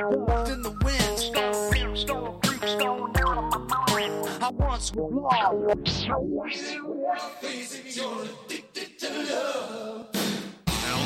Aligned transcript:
in 0.00 0.62
the 0.62 0.70
wind, 0.82 1.18
storm, 1.18 1.96
storm, 1.96 2.40
creep, 2.40 2.64
storm 2.64 3.12
down 3.12 3.36
on 3.36 3.50
my 3.50 3.58
mind. 3.58 4.42
I 4.42 4.48
once 4.48 4.94
was 4.94 5.12
lost. 5.12 6.06
Now 6.06 6.20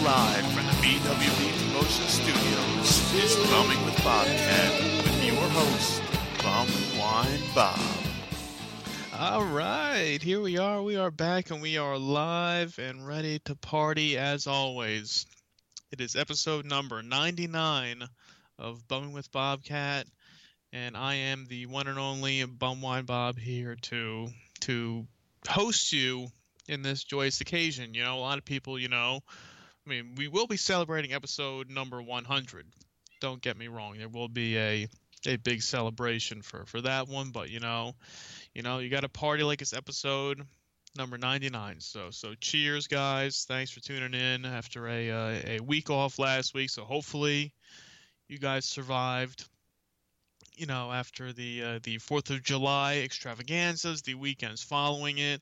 live 0.05 0.47
from 0.53 0.67
the 0.67 0.77
BWB 0.79 1.43
Promotion 1.59 2.07
Studios, 2.07 3.15
it's 3.17 3.35
Bumming 3.51 3.85
with 3.85 3.97
Bobcat 4.05 4.73
with 5.03 5.25
your 5.25 5.43
host, 5.49 6.01
Bum 6.43 6.69
Wine 6.97 7.41
Bob. 7.53 7.81
All 9.19 9.45
right, 9.45 10.23
here 10.23 10.41
we 10.41 10.57
are. 10.57 10.83
We 10.83 10.95
are 10.97 11.11
back 11.11 11.51
and 11.51 11.61
we 11.61 11.79
are 11.79 11.99
live 11.99 12.79
and 12.79 13.05
ready 13.05 13.41
to 13.41 13.57
party 13.57 14.17
as 14.17 14.47
always. 14.47 15.27
It 15.91 16.01
is 16.01 16.15
episode 16.15 16.65
number 16.65 17.03
99 17.03 18.09
of 18.59 18.87
Bumming 18.89 19.13
with 19.13 19.31
Bobcat, 19.33 20.07
and 20.73 20.97
I 20.97 21.15
am 21.15 21.47
the 21.47 21.67
one 21.67 21.87
and 21.87 21.99
only 21.99 22.43
Bumwine 22.45 23.07
Bob 23.07 23.39
here 23.39 23.77
to 23.83 24.29
to 24.61 25.07
host 25.49 25.93
you 25.93 26.29
in 26.69 26.83
this 26.83 27.05
joyous 27.05 27.41
occasion. 27.41 27.95
You 27.95 28.05
know, 28.05 28.17
a 28.17 28.21
lot 28.21 28.39
of 28.39 28.45
people, 28.45 28.79
you 28.79 28.89
know, 28.89 29.21
I 29.87 29.91
mean, 29.91 30.15
we 30.17 30.29
will 30.29 30.47
be 30.47 30.57
celebrating 30.57 31.13
episode 31.13 31.71
number 31.71 32.01
100. 32.01 32.67
Don't 33.21 33.43
get 33.43 33.57
me 33.57 33.69
wrong. 33.69 33.99
There 33.99 34.09
will 34.09 34.29
be 34.29 34.59
a 34.59 34.89
a 35.27 35.37
big 35.37 35.63
celebration 35.63 36.43
for 36.43 36.67
for 36.67 36.81
that 36.83 37.09
one, 37.09 37.31
but 37.31 37.51
you 37.51 37.61
know, 37.61 37.95
you 38.55 38.63
know, 38.63 38.79
you 38.79 38.91
got 38.91 39.01
to 39.01 39.09
party 39.09 39.43
like 39.43 39.63
it's 39.63 39.73
episode 39.73 40.43
number 40.97 41.19
99. 41.19 41.81
So 41.81 42.11
so 42.11 42.35
cheers 42.41 42.87
guys. 42.87 43.45
Thanks 43.49 43.71
for 43.71 43.81
tuning 43.81 44.15
in 44.15 44.45
after 44.45 44.89
a 44.89 45.11
uh, 45.11 45.41
a 45.47 45.61
week 45.61 45.91
off 45.91 46.19
last 46.19 46.55
week. 46.55 46.71
So 46.71 46.85
hopefully 46.85 47.53
you 48.35 48.41
guys 48.41 48.65
survived 48.65 49.45
you 50.57 50.67
know 50.67 50.91
after 50.91 51.33
the 51.33 51.63
uh, 51.63 51.79
the 51.85 51.99
4th 51.99 52.31
of 52.31 52.43
July 52.43 52.97
extravaganzas, 52.97 54.03
the 54.03 54.15
weekends 54.15 54.61
following 54.61 55.19
it. 55.19 55.41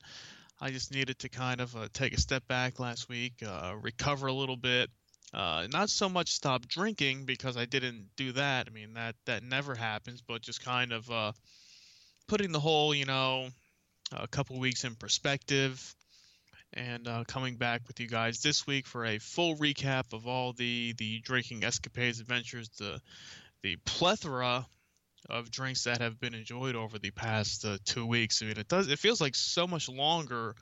I 0.61 0.69
just 0.69 0.93
needed 0.93 1.17
to 1.19 1.29
kind 1.29 1.59
of 1.59 1.75
uh, 1.75 1.87
take 1.91 2.13
a 2.13 2.21
step 2.21 2.47
back 2.47 2.79
last 2.79 3.09
week, 3.09 3.33
uh, 3.45 3.73
recover 3.81 4.27
a 4.27 4.33
little 4.33 4.55
bit. 4.55 4.91
Uh, 5.33 5.67
not 5.71 5.89
so 5.89 6.07
much 6.07 6.31
stop 6.31 6.67
drinking 6.67 7.25
because 7.25 7.57
I 7.57 7.65
didn't 7.65 8.05
do 8.15 8.31
that. 8.33 8.67
I 8.67 8.71
mean 8.71 8.93
that 8.93 9.15
that 9.25 9.41
never 9.43 9.73
happens, 9.73 10.21
but 10.21 10.43
just 10.43 10.63
kind 10.63 10.93
of 10.93 11.09
uh, 11.09 11.31
putting 12.27 12.51
the 12.51 12.59
whole, 12.59 12.93
you 12.93 13.05
know, 13.05 13.49
a 14.11 14.27
couple 14.27 14.59
weeks 14.59 14.83
in 14.83 14.93
perspective 14.93 15.95
and 16.75 17.07
uh, 17.07 17.23
coming 17.27 17.55
back 17.55 17.81
with 17.87 17.99
you 17.99 18.07
guys 18.07 18.41
this 18.41 18.65
week 18.65 18.87
for 18.87 19.05
a 19.05 19.19
full 19.19 19.55
recap 19.55 20.13
of 20.13 20.27
all 20.27 20.53
the 20.53 20.93
the 20.97 21.19
drinking 21.19 21.63
escapades 21.63 22.19
adventures 22.19 22.69
the 22.79 22.99
the 23.61 23.77
plethora 23.85 24.65
of 25.29 25.49
drinks 25.49 25.85
that 25.85 26.01
have 26.01 26.19
been 26.19 26.33
enjoyed 26.33 26.75
over 26.75 26.99
the 26.99 27.11
past 27.11 27.63
uh, 27.63 27.77
two 27.85 28.05
weeks. 28.05 28.41
I 28.41 28.45
mean 28.45 28.57
it 28.57 28.67
does 28.67 28.87
it 28.87 28.99
feels 28.99 29.21
like 29.21 29.35
so 29.35 29.67
much 29.67 29.87
longer 29.87 30.55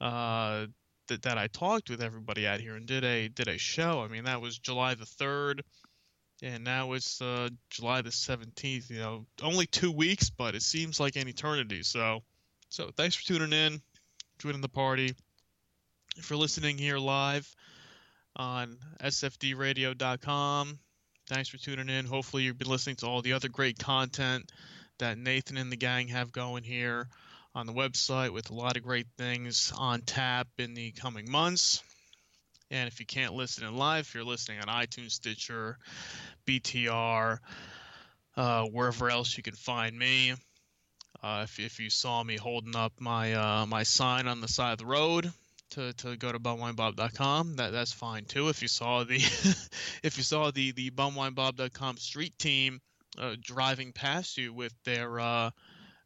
uh, 0.00 0.66
that, 1.08 1.22
that 1.22 1.38
i 1.38 1.46
talked 1.46 1.88
with 1.88 2.02
everybody 2.02 2.46
out 2.46 2.60
here 2.60 2.74
and 2.74 2.86
did 2.86 3.04
a 3.04 3.28
did 3.28 3.48
a 3.48 3.58
show. 3.58 4.02
I 4.02 4.08
mean 4.08 4.24
that 4.24 4.40
was 4.40 4.58
july 4.58 4.94
the 4.94 5.06
3rd 5.06 5.60
and 6.42 6.64
now 6.64 6.92
it's 6.92 7.22
uh, 7.22 7.48
july 7.70 8.02
the 8.02 8.10
17th 8.10 8.90
you 8.90 8.98
know 8.98 9.26
only 9.42 9.66
two 9.66 9.92
weeks 9.92 10.28
but 10.28 10.54
it 10.54 10.62
seems 10.62 10.98
like 10.98 11.16
an 11.16 11.28
eternity. 11.28 11.82
So 11.82 12.22
so 12.68 12.90
thanks 12.96 13.14
for 13.14 13.24
tuning 13.24 13.52
in, 13.52 13.80
joining 14.38 14.60
the 14.60 14.68
party. 14.68 15.14
If 16.18 16.30
you're 16.30 16.38
listening 16.38 16.78
here 16.78 16.96
live 16.96 17.46
on 18.36 18.78
sfdradio.com, 19.02 20.78
thanks 21.28 21.48
for 21.50 21.58
tuning 21.58 21.90
in. 21.90 22.06
Hopefully 22.06 22.44
you've 22.44 22.56
been 22.58 22.70
listening 22.70 22.96
to 22.96 23.06
all 23.06 23.20
the 23.20 23.34
other 23.34 23.50
great 23.50 23.78
content 23.78 24.50
that 24.98 25.18
Nathan 25.18 25.58
and 25.58 25.70
the 25.70 25.76
gang 25.76 26.08
have 26.08 26.32
going 26.32 26.64
here 26.64 27.08
on 27.54 27.66
the 27.66 27.74
website 27.74 28.30
with 28.30 28.50
a 28.50 28.54
lot 28.54 28.78
of 28.78 28.82
great 28.82 29.06
things 29.18 29.74
on 29.76 30.00
tap 30.00 30.48
in 30.56 30.72
the 30.72 30.92
coming 30.92 31.30
months. 31.30 31.82
And 32.70 32.88
if 32.88 32.98
you 32.98 33.04
can't 33.04 33.34
listen 33.34 33.66
in 33.66 33.76
live, 33.76 34.10
you're 34.14 34.24
listening 34.24 34.60
on 34.60 34.68
iTunes, 34.68 35.12
Stitcher, 35.12 35.76
BTR, 36.46 37.38
uh, 38.38 38.64
wherever 38.64 39.10
else 39.10 39.36
you 39.36 39.42
can 39.42 39.54
find 39.54 39.96
me, 39.96 40.32
uh, 41.22 41.42
if, 41.44 41.60
if 41.60 41.78
you 41.78 41.90
saw 41.90 42.22
me 42.22 42.38
holding 42.38 42.74
up 42.74 42.94
my 43.00 43.34
uh, 43.34 43.66
my 43.66 43.82
sign 43.82 44.26
on 44.26 44.40
the 44.40 44.48
side 44.48 44.72
of 44.72 44.78
the 44.78 44.86
road 44.86 45.30
to, 45.76 45.92
to 45.92 46.16
go 46.16 46.32
to 46.32 46.38
bumwinebob.com, 46.38 47.56
that 47.56 47.72
that's 47.72 47.92
fine 47.92 48.24
too. 48.24 48.48
If 48.48 48.62
you 48.62 48.68
saw 48.68 49.04
the 49.04 49.16
if 50.02 50.16
you 50.16 50.22
saw 50.22 50.50
the 50.50 50.72
the 50.72 50.90
bumwinebob.com 50.90 51.98
street 51.98 52.38
team 52.38 52.80
uh, 53.18 53.36
driving 53.40 53.92
past 53.92 54.36
you 54.36 54.52
with 54.52 54.74
their 54.84 55.20
uh, 55.20 55.50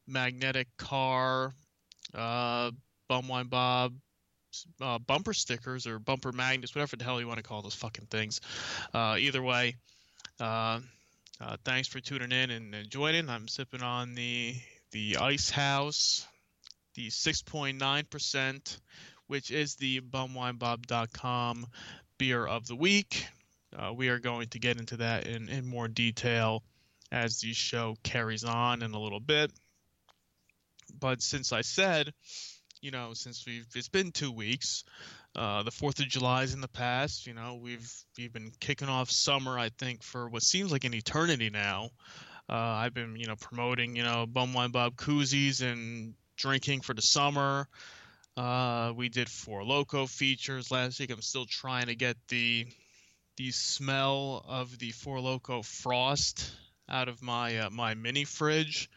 magnetic 0.07 0.69
car, 0.77 1.55
uh, 2.15 2.71
Bumwine 3.09 3.49
Bob 3.49 3.95
uh, 4.81 4.99
bumper 4.99 5.33
stickers 5.33 5.87
or 5.87 5.99
bumper 5.99 6.33
magnets, 6.33 6.75
whatever 6.75 6.97
the 6.97 7.05
hell 7.05 7.21
you 7.21 7.27
want 7.27 7.39
to 7.39 7.43
call 7.43 7.63
those 7.63 7.75
fucking 7.75 8.07
things. 8.07 8.41
Uh, 8.93 9.17
either 9.19 9.43
way, 9.43 9.77
uh, 10.41 10.81
uh, 11.41 11.57
thanks 11.65 11.89
for 11.89 12.01
tuning 12.01 12.33
in 12.33 12.51
and, 12.51 12.75
and 12.75 12.91
joining. 12.91 13.29
I'm 13.29 13.49
sipping 13.49 13.83
on 13.83 14.15
the 14.15 14.55
the 14.93 15.19
Ice 15.19 15.51
House, 15.51 16.27
the 16.97 17.09
6.9%, 17.09 18.79
which 19.31 19.53
is 19.53 19.77
the 19.77 20.01
bumwinebob.com 20.01 21.65
beer 22.19 22.45
of 22.45 22.67
the 22.67 22.75
week. 22.75 23.25
Uh, 23.79 23.93
we 23.95 24.09
are 24.09 24.19
going 24.19 24.49
to 24.49 24.59
get 24.59 24.77
into 24.77 24.97
that 24.97 25.29
in, 25.29 25.49
in 25.49 25.65
more 25.65 25.87
detail 25.87 26.65
as 27.13 27.39
the 27.39 27.53
show 27.53 27.95
carries 28.03 28.43
on 28.43 28.83
in 28.83 28.93
a 28.93 28.99
little 28.99 29.21
bit. 29.21 29.53
But 30.99 31.23
since 31.23 31.53
I 31.53 31.61
said, 31.61 32.13
you 32.83 32.91
know, 32.91 33.15
since 33.15 33.47
we've 33.47 33.69
it's 33.73 33.89
been 33.89 34.11
two 34.11 34.33
weeks, 34.33 34.83
uh, 35.37 35.63
the 35.63 35.71
Fourth 35.71 36.01
of 36.01 36.09
July 36.09 36.43
is 36.43 36.53
in 36.53 36.61
the 36.61 36.67
past. 36.67 37.29
You 37.29 37.35
know, 37.35 37.61
we've 37.63 37.89
we've 38.19 38.33
been 38.33 38.51
kicking 38.59 38.89
off 38.89 39.13
summer, 39.13 39.57
I 39.57 39.69
think, 39.79 40.03
for 40.03 40.29
what 40.29 40.43
seems 40.43 40.73
like 40.73 40.83
an 40.83 40.95
eternity 40.95 41.51
now. 41.51 41.91
Uh, 42.49 42.55
I've 42.57 42.95
been, 42.95 43.15
you 43.15 43.29
know, 43.29 43.37
promoting, 43.37 43.95
you 43.95 44.03
know, 44.03 44.27
Bumwine 44.27 44.73
Bob 44.73 44.97
koozies 44.97 45.63
and 45.63 46.15
drinking 46.37 46.81
for 46.81 46.95
the 46.95 47.03
summer. 47.03 47.69
Uh, 48.37 48.93
we 48.97 49.09
did 49.09 49.29
four 49.29 49.65
loco 49.65 50.07
features 50.07 50.71
last 50.71 51.01
week. 51.01 51.11
I'm 51.11 51.23
still 51.23 51.47
trying 51.47 51.87
to 51.87 51.95
get 51.95 52.17
the 52.29 52.67
the 53.37 53.51
smell 53.51 54.45
of 54.47 54.79
the 54.79 54.91
four 54.93 55.21
loco 55.21 55.63
frost 55.63 56.53
out 56.89 57.09
of 57.09 57.23
my 57.23 57.59
uh, 57.59 57.71
my 57.71 57.95
mini 57.95 58.25
fridge 58.25 58.91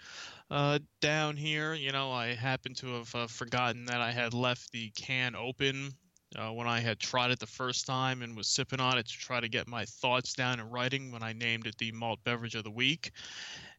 uh, 0.51 0.79
down 1.01 1.37
here. 1.37 1.73
You 1.73 1.91
know, 1.91 2.11
I 2.11 2.35
happen 2.35 2.73
to 2.75 2.95
have 2.95 3.15
uh, 3.15 3.27
forgotten 3.27 3.85
that 3.85 4.01
I 4.01 4.11
had 4.11 4.33
left 4.33 4.71
the 4.71 4.89
can 4.91 5.35
open 5.35 5.93
uh, 6.35 6.51
when 6.51 6.67
I 6.67 6.79
had 6.79 6.99
tried 6.99 7.31
it 7.31 7.39
the 7.39 7.47
first 7.47 7.85
time 7.85 8.21
and 8.21 8.35
was 8.35 8.47
sipping 8.47 8.79
on 8.79 8.97
it 8.97 9.07
to 9.07 9.17
try 9.17 9.39
to 9.39 9.47
get 9.49 9.67
my 9.67 9.85
thoughts 9.85 10.33
down 10.33 10.59
in 10.59 10.69
writing 10.69 11.11
when 11.11 11.23
I 11.23 11.33
named 11.33 11.67
it 11.67 11.77
the 11.77 11.91
malt 11.91 12.19
beverage 12.23 12.55
of 12.55 12.63
the 12.63 12.71
week. 12.71 13.11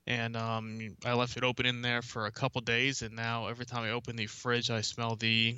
And 0.07 0.37
um, 0.37 0.97
I 1.05 1.15
left 1.15 1.37
it 1.37 1.45
open 1.45 1.65
in 1.65 1.81
there 1.81 2.03
for 2.03 2.27
a 2.27 2.31
couple 2.31 2.61
days, 2.61 3.01
and 3.03 3.17
now 3.17 3.47
every 3.47 3.65
time 3.65 3.85
I 3.85 3.93
open 3.93 4.17
the 4.17 4.27
fridge, 4.27 4.71
I 4.71 4.83
smell 4.83 5.17
the 5.17 5.57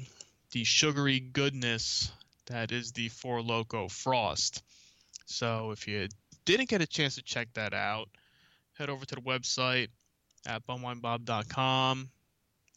the 0.52 0.62
sugary 0.62 1.18
goodness 1.18 2.10
that 2.46 2.70
is 2.70 2.92
the 2.92 3.08
Four 3.08 3.42
Loco 3.42 3.88
Frost. 3.88 4.62
So 5.26 5.72
if 5.72 5.88
you 5.88 6.08
didn't 6.44 6.68
get 6.68 6.80
a 6.80 6.86
chance 6.86 7.16
to 7.16 7.22
check 7.22 7.48
that 7.54 7.74
out, 7.74 8.08
head 8.78 8.88
over 8.88 9.04
to 9.04 9.14
the 9.16 9.20
website 9.20 9.88
at 10.46 10.64
bumwinebob.com 10.66 12.08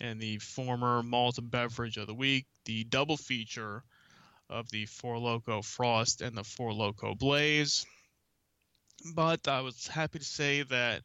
and 0.01 0.19
the 0.19 0.37
former 0.39 1.03
malt 1.03 1.37
beverage 1.41 1.97
of 1.97 2.07
the 2.07 2.13
week, 2.13 2.47
the 2.65 2.83
double 2.85 3.17
feature 3.17 3.83
of 4.49 4.69
the 4.71 4.87
Four 4.87 5.19
Loco 5.19 5.61
Frost 5.61 6.21
and 6.21 6.35
the 6.35 6.43
Four 6.43 6.73
Loco 6.73 7.13
Blaze. 7.13 7.85
But 9.13 9.47
I 9.47 9.61
was 9.61 9.87
happy 9.87 10.19
to 10.19 10.25
say 10.25 10.63
that 10.63 11.03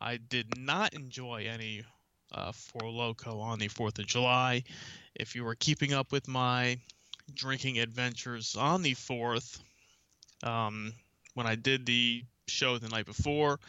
I 0.00 0.16
did 0.16 0.58
not 0.58 0.94
enjoy 0.94 1.46
any 1.46 1.84
uh, 2.32 2.52
Four 2.52 2.90
Loco 2.90 3.40
on 3.40 3.58
the 3.58 3.68
4th 3.68 3.98
of 3.98 4.06
July. 4.06 4.64
If 5.14 5.34
you 5.34 5.44
were 5.44 5.54
keeping 5.54 5.92
up 5.92 6.10
with 6.10 6.26
my 6.26 6.78
drinking 7.34 7.78
adventures 7.78 8.56
on 8.56 8.82
the 8.82 8.94
4th, 8.94 9.60
um, 10.42 10.94
when 11.34 11.46
I 11.46 11.54
did 11.54 11.84
the 11.84 12.24
show 12.48 12.78
the 12.78 12.88
night 12.88 13.04
before, 13.04 13.60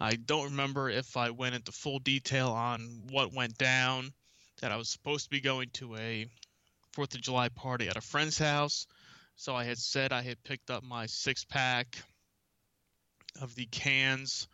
I 0.00 0.14
don't 0.14 0.50
remember 0.50 0.88
if 0.88 1.16
I 1.16 1.30
went 1.30 1.54
into 1.54 1.72
full 1.72 1.98
detail 1.98 2.48
on 2.48 3.02
what 3.10 3.34
went 3.34 3.58
down. 3.58 4.12
That 4.62 4.72
I 4.72 4.76
was 4.76 4.88
supposed 4.88 5.24
to 5.24 5.30
be 5.30 5.40
going 5.40 5.68
to 5.74 5.96
a 5.96 6.26
Fourth 6.92 7.14
of 7.14 7.20
July 7.20 7.50
party 7.50 7.88
at 7.88 7.98
a 7.98 8.00
friend's 8.00 8.38
house. 8.38 8.86
So 9.36 9.54
I 9.54 9.64
had 9.64 9.76
said 9.76 10.12
I 10.12 10.22
had 10.22 10.42
picked 10.42 10.70
up 10.70 10.82
my 10.82 11.04
six 11.04 11.44
pack 11.44 12.02
of 13.42 13.54
the 13.54 13.66
cans 13.66 14.48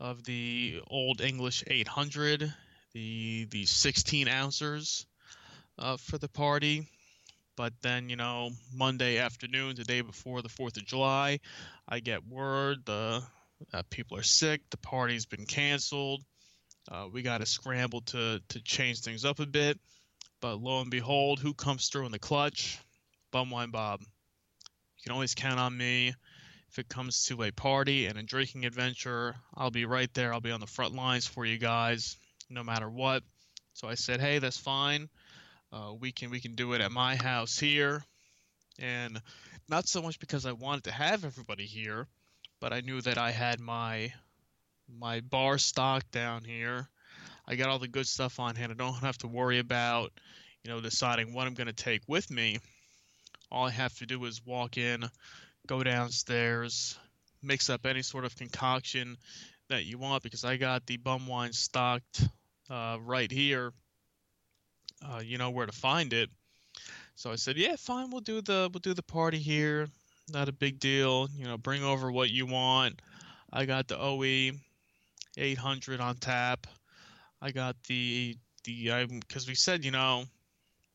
of 0.00 0.24
the 0.24 0.80
Old 0.88 1.20
English 1.20 1.64
800, 1.66 2.52
the 2.92 3.46
the 3.50 3.64
16 3.66 4.28
ounces 4.28 5.06
uh, 5.78 5.96
for 5.96 6.18
the 6.18 6.28
party. 6.28 6.88
But 7.56 7.72
then, 7.82 8.08
you 8.08 8.16
know, 8.16 8.50
Monday 8.72 9.18
afternoon, 9.18 9.74
the 9.76 9.84
day 9.84 10.00
before 10.00 10.42
the 10.42 10.48
4th 10.48 10.76
of 10.76 10.86
July, 10.86 11.40
I 11.88 11.98
get 11.98 12.26
word 12.26 12.84
the 12.84 13.22
uh, 13.72 13.82
people 13.90 14.16
are 14.16 14.22
sick, 14.22 14.60
the 14.70 14.76
party's 14.76 15.26
been 15.26 15.46
canceled. 15.46 16.22
Uh, 16.90 17.08
we 17.12 17.22
got 17.22 17.38
to 17.38 17.46
scramble 17.46 18.00
to 18.00 18.40
to 18.48 18.62
change 18.62 19.00
things 19.00 19.24
up 19.24 19.40
a 19.40 19.46
bit. 19.46 19.78
But 20.40 20.60
lo 20.60 20.80
and 20.80 20.90
behold, 20.90 21.40
who 21.40 21.52
comes 21.52 21.88
through 21.88 22.06
in 22.06 22.12
the 22.12 22.18
clutch? 22.18 22.78
Bumwine 23.32 23.72
Bob. 23.72 24.00
You 24.00 25.02
can 25.02 25.12
always 25.12 25.34
count 25.34 25.58
on 25.58 25.76
me. 25.76 26.14
If 26.70 26.78
it 26.78 26.88
comes 26.88 27.24
to 27.26 27.42
a 27.42 27.50
party 27.50 28.06
and 28.06 28.18
a 28.18 28.22
drinking 28.22 28.64
adventure, 28.64 29.34
I'll 29.54 29.70
be 29.70 29.86
right 29.86 30.12
there. 30.14 30.32
I'll 30.32 30.40
be 30.40 30.50
on 30.50 30.60
the 30.60 30.66
front 30.66 30.94
lines 30.94 31.26
for 31.26 31.44
you 31.44 31.58
guys, 31.58 32.16
no 32.50 32.62
matter 32.62 32.88
what. 32.88 33.22
So 33.72 33.88
I 33.88 33.94
said, 33.94 34.20
hey, 34.20 34.38
that's 34.38 34.58
fine. 34.58 35.08
Uh, 35.72 35.92
we 35.98 36.12
can 36.12 36.30
we 36.30 36.40
can 36.40 36.54
do 36.54 36.72
it 36.72 36.80
at 36.80 36.90
my 36.90 37.16
house 37.16 37.58
here, 37.58 38.02
and 38.78 39.20
not 39.68 39.86
so 39.86 40.00
much 40.02 40.18
because 40.18 40.46
I 40.46 40.52
wanted 40.52 40.84
to 40.84 40.92
have 40.92 41.24
everybody 41.24 41.64
here, 41.64 42.06
but 42.60 42.72
I 42.72 42.80
knew 42.80 43.00
that 43.02 43.18
I 43.18 43.30
had 43.30 43.60
my 43.60 44.12
my 44.88 45.20
bar 45.20 45.58
stock 45.58 46.10
down 46.10 46.44
here. 46.44 46.88
I 47.46 47.56
got 47.56 47.68
all 47.68 47.78
the 47.78 47.88
good 47.88 48.06
stuff 48.06 48.40
on 48.40 48.56
hand. 48.56 48.72
I 48.72 48.74
don't 48.74 48.94
have 48.94 49.18
to 49.18 49.26
worry 49.26 49.58
about, 49.58 50.12
you 50.64 50.70
know, 50.70 50.80
deciding 50.80 51.32
what 51.32 51.46
I'm 51.46 51.54
going 51.54 51.66
to 51.66 51.72
take 51.72 52.02
with 52.06 52.30
me. 52.30 52.58
All 53.50 53.66
I 53.66 53.70
have 53.70 53.96
to 53.98 54.06
do 54.06 54.24
is 54.24 54.44
walk 54.44 54.76
in, 54.76 55.04
go 55.68 55.84
downstairs, 55.84 56.98
mix 57.42 57.70
up 57.70 57.86
any 57.86 58.02
sort 58.02 58.24
of 58.24 58.34
concoction 58.34 59.16
that 59.68 59.84
you 59.84 59.98
want 59.98 60.22
because 60.22 60.44
I 60.44 60.56
got 60.56 60.86
the 60.86 60.96
bum 60.96 61.26
wine 61.26 61.52
stocked 61.52 62.26
uh, 62.68 62.96
right 63.00 63.30
here. 63.30 63.72
Uh, 65.06 65.20
you 65.22 65.38
know 65.38 65.50
where 65.50 65.66
to 65.66 65.72
find 65.72 66.12
it. 66.12 66.30
So 67.14 67.30
I 67.30 67.36
said, 67.36 67.56
yeah, 67.56 67.76
fine. 67.76 68.10
We'll 68.10 68.22
do 68.22 68.40
the 68.40 68.68
we'll 68.72 68.80
do 68.80 68.94
the 68.94 69.02
party 69.02 69.38
here. 69.38 69.88
Not 70.32 70.48
a 70.48 70.52
big 70.52 70.80
deal. 70.80 71.28
You 71.36 71.44
know, 71.44 71.58
bring 71.58 71.84
over 71.84 72.10
what 72.10 72.30
you 72.30 72.46
want. 72.46 73.00
I 73.52 73.64
got 73.64 73.88
the 73.88 73.98
OE 73.98 74.52
800 75.36 76.00
on 76.00 76.16
tap. 76.16 76.66
I 77.40 77.52
got 77.52 77.76
the 77.86 78.36
the 78.64 78.90
I 78.90 79.06
because 79.06 79.46
we 79.46 79.54
said 79.54 79.84
you 79.84 79.90
know 79.90 80.24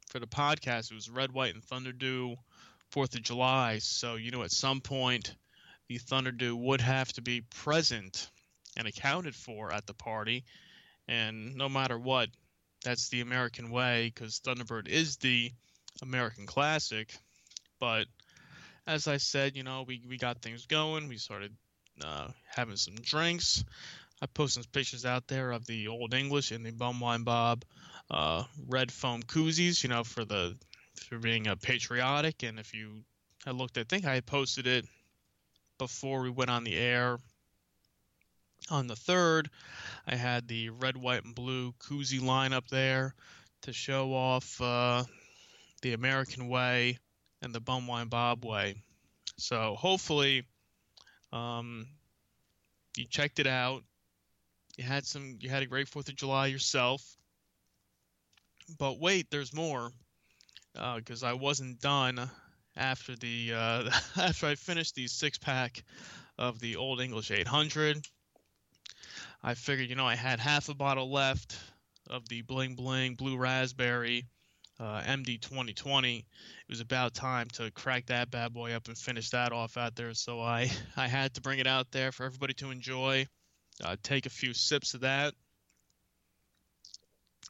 for 0.09 0.19
the 0.19 0.27
podcast 0.27 0.91
it 0.91 0.95
was 0.95 1.09
Red, 1.09 1.31
White, 1.31 1.53
and 1.53 1.63
Thunder 1.63 1.91
Dew 1.91 2.35
Fourth 2.93 3.15
of 3.15 3.23
July. 3.23 3.79
So 3.79 4.17
you 4.17 4.29
know 4.29 4.43
at 4.43 4.51
some 4.51 4.79
point 4.79 5.33
the 5.87 5.97
Thunderdew 5.97 6.53
would 6.53 6.79
have 6.79 7.11
to 7.13 7.23
be 7.23 7.41
present 7.41 8.29
and 8.77 8.87
accounted 8.87 9.33
for 9.33 9.73
at 9.73 9.87
the 9.87 9.95
party, 9.95 10.43
and 11.07 11.55
no 11.55 11.67
matter 11.67 11.97
what, 11.97 12.29
that's 12.83 13.09
the 13.09 13.21
American 13.21 13.71
way 13.71 14.11
because 14.13 14.39
Thunderbird 14.39 14.87
is 14.87 15.17
the 15.17 15.51
American 16.03 16.45
classic. 16.45 17.15
But 17.79 18.05
as 18.85 19.07
I 19.07 19.17
said, 19.17 19.55
you 19.55 19.63
know 19.63 19.85
we 19.87 20.03
we 20.07 20.19
got 20.19 20.43
things 20.43 20.67
going. 20.67 21.07
We 21.07 21.17
started 21.17 21.51
uh, 22.05 22.27
having 22.45 22.75
some 22.75 22.93
drinks. 23.01 23.63
I 24.21 24.27
posted 24.27 24.65
some 24.65 24.71
pictures 24.71 25.03
out 25.03 25.27
there 25.27 25.51
of 25.51 25.65
the 25.65 25.87
Old 25.87 26.13
English 26.13 26.51
and 26.51 26.63
the 26.63 26.71
Bumwine 26.71 27.25
Bob 27.25 27.65
uh, 28.11 28.43
red 28.67 28.91
foam 28.91 29.23
koozies, 29.23 29.81
you 29.81 29.89
know, 29.89 30.03
for 30.03 30.25
the 30.25 30.55
for 30.95 31.17
being 31.17 31.47
a 31.47 31.55
patriotic. 31.55 32.43
And 32.43 32.59
if 32.59 32.73
you 32.73 33.03
had 33.45 33.55
looked, 33.55 33.77
I 33.77 33.83
think 33.83 34.05
I 34.05 34.21
posted 34.21 34.67
it 34.67 34.85
before 35.77 36.21
we 36.21 36.29
went 36.29 36.49
on 36.49 36.63
the 36.63 36.75
air. 36.75 37.17
On 38.69 38.87
the 38.87 38.95
third, 38.95 39.49
I 40.07 40.15
had 40.15 40.47
the 40.47 40.69
red, 40.69 40.95
white, 40.95 41.25
and 41.25 41.35
blue 41.35 41.73
koozie 41.73 42.23
line 42.23 42.53
up 42.53 42.67
there 42.69 43.13
to 43.63 43.73
show 43.73 44.13
off 44.13 44.61
uh, 44.61 45.03
the 45.81 45.93
American 45.93 46.47
way 46.47 46.97
and 47.41 47.53
the 47.53 47.59
bum, 47.59 47.87
Bumwine 47.87 48.09
Bob 48.09 48.45
way. 48.45 48.75
So 49.37 49.75
hopefully, 49.77 50.43
um, 51.33 51.87
you 52.95 53.05
checked 53.05 53.39
it 53.39 53.47
out 53.47 53.83
you 54.77 54.83
had 54.83 55.05
some. 55.05 55.37
You 55.39 55.49
had 55.49 55.63
a 55.63 55.67
great 55.67 55.87
Fourth 55.87 56.09
of 56.09 56.15
July 56.15 56.47
yourself. 56.47 57.03
But 58.79 58.99
wait, 58.99 59.29
there's 59.29 59.53
more, 59.53 59.91
because 60.73 61.23
uh, 61.23 61.27
I 61.27 61.33
wasn't 61.33 61.79
done 61.81 62.29
after 62.75 63.15
the 63.15 63.53
uh, 63.53 63.89
after 64.17 64.47
I 64.47 64.55
finished 64.55 64.95
the 64.95 65.07
six 65.07 65.37
pack 65.37 65.83
of 66.37 66.59
the 66.59 66.75
Old 66.75 67.01
English 67.01 67.31
800. 67.31 68.05
I 69.43 69.53
figured, 69.55 69.89
you 69.89 69.95
know, 69.95 70.07
I 70.07 70.15
had 70.15 70.39
half 70.39 70.69
a 70.69 70.73
bottle 70.73 71.11
left 71.11 71.57
of 72.09 72.27
the 72.29 72.41
Bling 72.41 72.75
Bling 72.75 73.15
Blue 73.15 73.37
Raspberry 73.37 74.25
uh, 74.79 75.01
MD 75.01 75.39
2020. 75.39 76.17
It 76.17 76.25
was 76.69 76.79
about 76.79 77.13
time 77.13 77.47
to 77.53 77.69
crack 77.71 78.07
that 78.07 78.31
bad 78.31 78.53
boy 78.53 78.73
up 78.73 78.87
and 78.87 78.97
finish 78.97 79.29
that 79.31 79.51
off 79.51 79.77
out 79.77 79.95
there. 79.95 80.13
So 80.13 80.41
I 80.41 80.71
I 80.97 81.07
had 81.07 81.33
to 81.35 81.41
bring 81.41 81.59
it 81.59 81.67
out 81.67 81.91
there 81.91 82.11
for 82.11 82.25
everybody 82.25 82.53
to 82.55 82.71
enjoy 82.71 83.27
uh, 83.83 83.95
take 84.03 84.25
a 84.25 84.29
few 84.29 84.53
sips 84.53 84.93
of 84.93 85.01
that. 85.01 85.33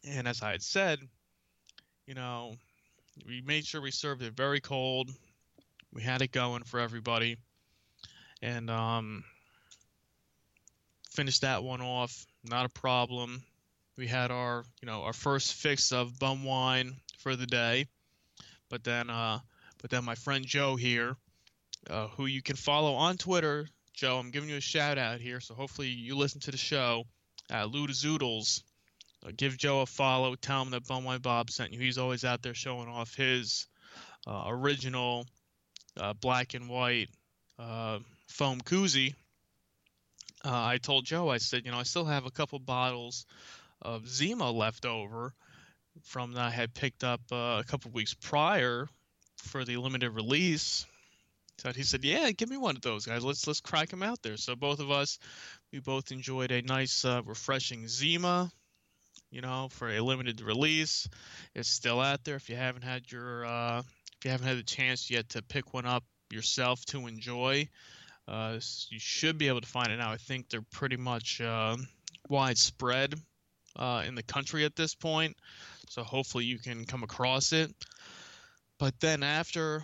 And 0.05 0.27
as 0.27 0.41
I 0.41 0.51
had 0.51 0.61
said, 0.61 0.99
you 2.07 2.13
know, 2.13 2.55
we 3.25 3.41
made 3.41 3.65
sure 3.65 3.81
we 3.81 3.91
served 3.91 4.21
it 4.21 4.33
very 4.33 4.61
cold. 4.61 5.11
We 5.93 6.01
had 6.01 6.21
it 6.21 6.31
going 6.31 6.63
for 6.63 6.79
everybody. 6.79 7.37
And 8.41 8.69
um, 8.69 9.23
finished 11.11 11.41
that 11.41 11.63
one 11.63 11.81
off. 11.81 12.25
Not 12.43 12.65
a 12.65 12.69
problem. 12.69 13.43
We 13.95 14.07
had 14.07 14.31
our, 14.31 14.63
you 14.81 14.87
know, 14.87 15.03
our 15.03 15.13
first 15.13 15.53
fix 15.53 15.91
of 15.91 16.19
bum 16.19 16.43
wine 16.43 16.95
for 17.19 17.35
the 17.35 17.45
day. 17.45 17.87
But 18.69 18.83
then, 18.83 19.09
uh, 19.09 19.39
but 19.81 19.91
then 19.91 20.03
my 20.03 20.15
friend 20.15 20.45
Joe 20.45 20.75
here, 20.75 21.15
uh, 21.89 22.07
who 22.07 22.25
you 22.25 22.41
can 22.41 22.55
follow 22.55 22.95
on 22.95 23.17
Twitter 23.17 23.67
Joe, 23.93 24.17
I'm 24.17 24.31
giving 24.31 24.49
you 24.49 24.57
a 24.57 24.61
shout 24.61 24.97
out 24.97 25.21
here, 25.21 25.39
so 25.39 25.53
hopefully 25.53 25.87
you 25.87 26.17
listen 26.17 26.41
to 26.41 26.51
the 26.51 26.57
show. 26.57 27.05
Uh, 27.51 27.67
Zoodles, 27.67 28.59
uh, 28.59 28.63
give 29.31 29.57
Joe 29.57 29.81
a 29.81 29.85
follow. 29.85 30.35
Tell 30.35 30.61
him 30.61 30.71
that 30.71 30.85
Bumwine 30.85 31.21
Bob 31.21 31.49
sent 31.49 31.73
you. 31.73 31.79
He's 31.79 31.97
always 31.97 32.25
out 32.25 32.41
there 32.41 32.53
showing 32.53 32.87
off 32.87 33.15
his 33.15 33.67
uh, 34.27 34.43
original 34.47 35.25
uh, 35.97 36.13
black 36.13 36.53
and 36.53 36.69
white 36.69 37.09
uh, 37.59 37.99
foam 38.27 38.61
koozie. 38.61 39.13
Uh, 40.45 40.51
I 40.51 40.77
told 40.77 41.05
Joe, 41.05 41.29
I 41.29 41.37
said, 41.37 41.65
you 41.65 41.71
know, 41.71 41.79
I 41.79 41.83
still 41.83 42.05
have 42.05 42.25
a 42.25 42.31
couple 42.31 42.59
bottles 42.59 43.25
of 43.81 44.07
Zima 44.07 44.51
left 44.51 44.85
over 44.85 45.33
from 46.03 46.33
that 46.33 46.41
I 46.41 46.49
had 46.49 46.73
picked 46.73 47.03
up 47.03 47.21
uh, 47.31 47.61
a 47.61 47.63
couple 47.65 47.91
weeks 47.91 48.13
prior 48.13 48.87
for 49.37 49.63
the 49.63 49.77
limited 49.77 50.11
release 50.11 50.85
so 51.63 51.71
he 51.71 51.83
said, 51.83 52.03
"Yeah, 52.03 52.31
give 52.31 52.49
me 52.49 52.57
one 52.57 52.75
of 52.75 52.81
those 52.81 53.05
guys. 53.05 53.23
Let's 53.23 53.45
let's 53.47 53.61
crack 53.61 53.89
them 53.89 54.03
out 54.03 54.21
there." 54.21 54.37
So 54.37 54.55
both 54.55 54.79
of 54.79 54.91
us, 54.91 55.19
we 55.71 55.79
both 55.79 56.11
enjoyed 56.11 56.51
a 56.51 56.61
nice, 56.61 57.05
uh, 57.05 57.21
refreshing 57.23 57.87
Zima. 57.87 58.51
You 59.33 59.41
know, 59.41 59.67
for 59.71 59.89
a 59.89 59.99
limited 59.99 60.41
release, 60.41 61.09
it's 61.55 61.67
still 61.67 61.99
out 61.99 62.23
there. 62.23 62.35
If 62.35 62.51
you 62.51 62.55
haven't 62.55 62.83
had 62.83 63.11
your, 63.11 63.43
uh, 63.43 63.79
if 63.79 64.25
you 64.25 64.29
haven't 64.29 64.45
had 64.45 64.57
the 64.59 64.63
chance 64.63 65.09
yet 65.09 65.29
to 65.29 65.41
pick 65.41 65.73
one 65.73 65.87
up 65.87 66.03
yourself 66.31 66.85
to 66.85 67.07
enjoy, 67.07 67.67
uh, 68.27 68.59
you 68.89 68.99
should 68.99 69.39
be 69.39 69.47
able 69.47 69.61
to 69.61 69.67
find 69.67 69.91
it 69.91 69.97
now. 69.97 70.11
I 70.11 70.17
think 70.17 70.49
they're 70.49 70.61
pretty 70.71 70.97
much 70.97 71.41
uh, 71.41 71.77
widespread 72.29 73.15
uh, 73.75 74.03
in 74.05 74.13
the 74.13 74.21
country 74.21 74.65
at 74.65 74.75
this 74.75 74.93
point, 74.93 75.35
so 75.89 76.03
hopefully 76.03 76.45
you 76.45 76.59
can 76.59 76.85
come 76.85 77.01
across 77.01 77.53
it. 77.53 77.73
But 78.77 78.99
then 78.99 79.23
after 79.23 79.83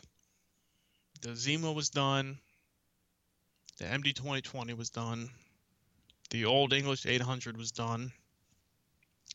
the 1.21 1.35
Zima 1.35 1.71
was 1.71 1.89
done. 1.89 2.37
The 3.77 3.85
MD 3.85 4.13
2020 4.13 4.73
was 4.75 4.89
done. 4.89 5.29
The 6.29 6.45
Old 6.45 6.71
English 6.71 7.05
800 7.05 7.57
was 7.57 7.71
done. 7.71 8.11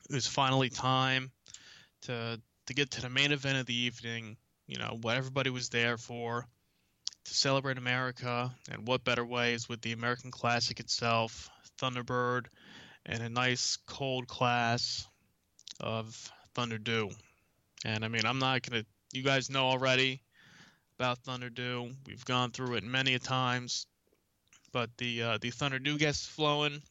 It 0.09 0.15
was 0.15 0.27
finally 0.27 0.71
time 0.71 1.31
to 2.03 2.41
to 2.67 2.75
get 2.75 2.93
to 2.93 3.03
the 3.03 3.11
main 3.11 3.33
event 3.33 3.59
of 3.59 3.67
the 3.67 3.75
evening, 3.75 4.37
you 4.67 4.79
know, 4.79 4.99
what 5.03 5.17
everybody 5.17 5.51
was 5.51 5.69
there 5.69 5.99
for 5.99 6.47
to 7.25 7.35
celebrate 7.35 7.79
America. 7.79 8.55
And 8.71 8.87
what 8.87 9.05
better 9.05 9.25
way 9.25 9.55
is 9.55 9.69
with 9.69 9.81
the 9.83 9.93
American 9.93 10.31
Classic 10.31 10.79
itself, 10.81 11.51
Thunderbird, 11.79 12.47
and 13.07 13.23
a 13.23 13.29
nice 13.29 13.79
cold 13.87 14.27
class 14.27 15.07
of 15.81 16.31
Thunder 16.55 16.79
Dew. 16.79 17.11
And 17.85 18.05
I 18.05 18.09
mean, 18.09 18.25
I'm 18.25 18.39
not 18.39 18.63
to, 18.65 18.87
you 19.13 19.23
guys 19.23 19.51
know 19.51 19.67
already 19.67 20.23
about 20.99 21.19
Thunder 21.19 21.51
Dew. 21.51 21.91
We've 22.07 22.25
gone 22.25 22.51
through 22.51 22.77
it 22.77 22.85
many 22.85 23.15
a 23.15 23.19
times. 23.19 23.87
But 24.73 24.91
the 24.97 25.23
uh, 25.23 25.39
the 25.41 25.51
Thunder 25.51 25.79
Dew 25.79 25.99
gets 25.99 26.27
flowing. 26.27 26.83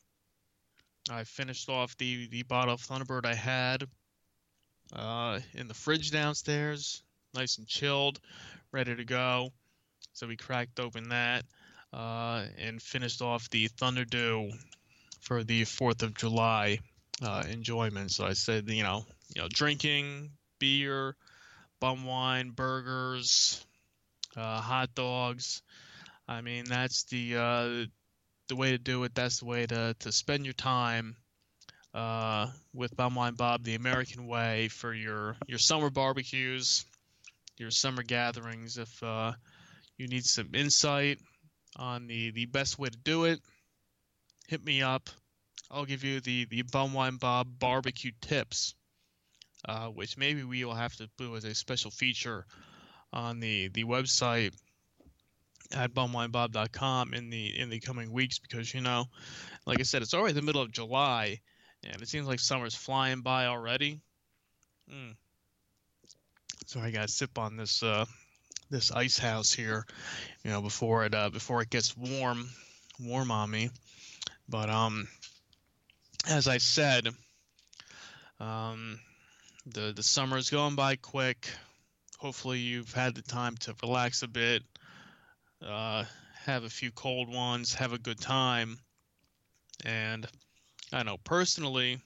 I 1.10 1.24
finished 1.24 1.70
off 1.70 1.98
the, 1.98 2.28
the 2.28 2.44
bottle 2.44 2.74
of 2.74 2.82
Thunderbird 2.82 3.26
I 3.26 3.34
had 3.34 3.86
uh, 4.96 5.40
in 5.54 5.68
the 5.68 5.74
fridge 5.74 6.12
downstairs, 6.12 7.04
nice 7.34 7.58
and 7.58 7.68
chilled, 7.68 8.20
ready 8.72 8.96
to 8.96 9.04
go. 9.04 9.52
So 10.14 10.28
we 10.28 10.38
cracked 10.38 10.80
open 10.80 11.10
that 11.10 11.46
uh, 11.92 12.46
and 12.58 12.82
finished 12.82 13.22
off 13.22 13.50
the 13.50 13.68
Thunderdew 13.70 14.52
for 15.22 15.44
the 15.44 15.66
Fourth 15.66 16.04
of 16.04 16.14
July 16.14 16.80
uh, 17.22 17.44
enjoyment. 17.50 18.12
So 18.12 18.26
I 18.26 18.34
said, 18.34 18.70
you 18.70 18.84
know, 18.84 19.06
you 19.36 19.42
know, 19.42 19.48
drinking 19.50 20.32
beer, 20.60 21.16
bum 21.80 22.06
wine, 22.06 22.52
burgers, 22.52 23.66
uh, 24.36 24.62
hot 24.62 24.94
dogs. 24.96 25.62
I 26.28 26.42
mean, 26.42 26.66
that's 26.66 27.04
the 27.04 27.36
uh, 27.38 27.86
the 28.48 28.56
way 28.56 28.72
to 28.72 28.78
do 28.78 29.04
it. 29.04 29.16
That's 29.16 29.40
the 29.40 29.46
way 29.46 29.66
to 29.66 29.96
to 30.00 30.12
spend 30.12 30.46
your 30.46 30.54
time 30.54 31.16
uh, 31.94 32.48
with 32.74 32.96
Bum 32.96 33.16
Wine 33.16 33.36
Bob, 33.36 33.64
the 33.64 33.76
American 33.76 34.28
way 34.28 34.68
for 34.68 34.94
your 34.94 35.36
your 35.48 35.60
summer 35.60 35.90
barbecues, 35.90 36.86
your 37.58 37.72
summer 37.72 38.04
gatherings. 38.04 38.78
If 38.78 39.02
uh, 39.04 39.34
you 39.98 40.08
need 40.08 40.26
some 40.26 40.50
insight 40.54 41.20
on 41.78 42.08
the 42.08 42.32
the 42.32 42.46
best 42.46 42.80
way 42.80 42.90
to 42.90 42.98
do 42.98 43.26
it, 43.26 43.40
hit 44.48 44.64
me 44.64 44.82
up. 44.82 45.10
I'll 45.70 45.86
give 45.86 46.04
you 46.04 46.20
the 46.20 46.46
the 46.46 46.64
Bum 46.64 46.94
Wine 46.94 47.18
Bob 47.18 47.48
barbecue 47.60 48.12
tips, 48.22 48.76
uh, 49.66 49.88
which 49.88 50.18
maybe 50.18 50.44
we 50.44 50.66
will 50.66 50.76
have 50.76 50.96
to 50.98 51.10
do 51.18 51.36
as 51.36 51.46
a 51.46 51.56
special 51.56 51.92
feature 51.92 52.46
on 53.12 53.40
the 53.40 53.68
the 53.70 53.84
website 53.84 54.54
at 55.74 55.94
bumwinebob.com 55.94 57.13
in 57.13 57.30
the 57.30 57.60
in 57.60 57.70
the 57.70 57.80
coming 57.80 58.12
weeks 58.12 58.39
because 58.39 58.74
you 58.74 58.82
know, 58.82 59.06
like 59.65 59.80
I 59.80 59.84
said, 59.84 60.01
it's 60.01 60.13
already 60.13 60.34
the 60.34 60.42
middle 60.42 60.62
of 60.62 60.72
July, 60.72 61.39
and 61.84 62.01
it 62.01 62.08
seems 62.08 62.27
like 62.27 62.39
summer's 62.39 62.75
flying 62.75 63.22
by 63.22 63.48
already. 63.48 64.00
Mm. 64.92 65.15
So 66.68 66.80
I 66.80 66.92
gotta 66.92 67.08
sip 67.08 67.38
on 67.38 67.58
this 67.58 67.84
uh, 67.84 68.06
this 68.70 68.92
ice 68.92 69.18
house 69.18 69.53
here, 69.53 69.86
you 70.44 70.51
know, 70.51 70.62
before 70.62 71.06
it 71.06 71.13
uh, 71.13 71.30
before 71.30 71.62
it 71.62 71.70
gets 71.70 71.96
warm 71.98 72.50
warm 73.00 73.32
on 73.32 73.50
me. 73.50 73.70
But 74.48 74.70
um, 74.70 75.08
as 76.27 76.48
I 76.48 76.58
said, 76.58 77.08
um, 78.39 79.00
the 79.65 79.94
the 79.96 80.03
summer's 80.03 80.50
going 80.50 80.75
by 80.75 80.96
quick. 80.96 81.50
Hopefully, 82.18 82.60
you've 82.60 82.94
had 82.94 83.15
the 83.15 83.22
time 83.22 83.58
to 83.58 83.75
relax 83.84 84.24
a 84.24 84.27
bit, 84.27 84.63
uh, 85.67 86.03
have 86.46 86.63
a 86.63 86.70
few 86.70 86.91
cold 86.91 87.29
ones, 87.29 87.74
have 87.75 87.93
a 87.93 87.98
good 87.98 88.20
time. 88.20 88.77
And 89.86 90.27
I 90.91 91.03
know 91.03 91.17
personally, 91.17 92.00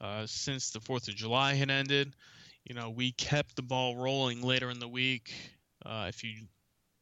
uh, 0.00 0.26
since 0.26 0.70
the 0.70 0.80
4th 0.80 1.08
of 1.08 1.14
July 1.14 1.54
had 1.54 1.70
ended, 1.70 2.14
you 2.64 2.74
know, 2.74 2.90
we 2.90 3.12
kept 3.12 3.56
the 3.56 3.62
ball 3.62 3.96
rolling 3.96 4.42
later 4.42 4.70
in 4.70 4.78
the 4.78 4.88
week. 4.88 5.32
Uh, 5.84 6.06
if 6.08 6.24
you 6.24 6.34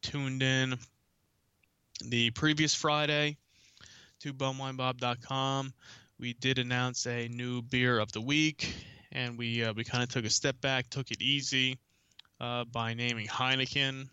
tuned 0.01 0.43
in 0.43 0.77
the 2.05 2.31
previous 2.31 2.73
Friday 2.73 3.37
to 4.21 4.33
bumwinebob.com, 4.33 5.73
we 6.19 6.33
did 6.33 6.59
announce 6.59 7.07
a 7.07 7.27
new 7.27 7.61
beer 7.61 7.99
of 7.99 8.11
the 8.11 8.21
week, 8.21 8.73
and 9.11 9.37
we 9.37 9.63
uh, 9.63 9.73
we 9.73 9.83
kind 9.83 10.03
of 10.03 10.09
took 10.09 10.25
a 10.25 10.29
step 10.29 10.59
back, 10.61 10.89
took 10.89 11.09
it 11.11 11.21
easy 11.21 11.79
uh, 12.39 12.63
by 12.65 12.93
naming 12.93 13.27
Heineken 13.27 14.07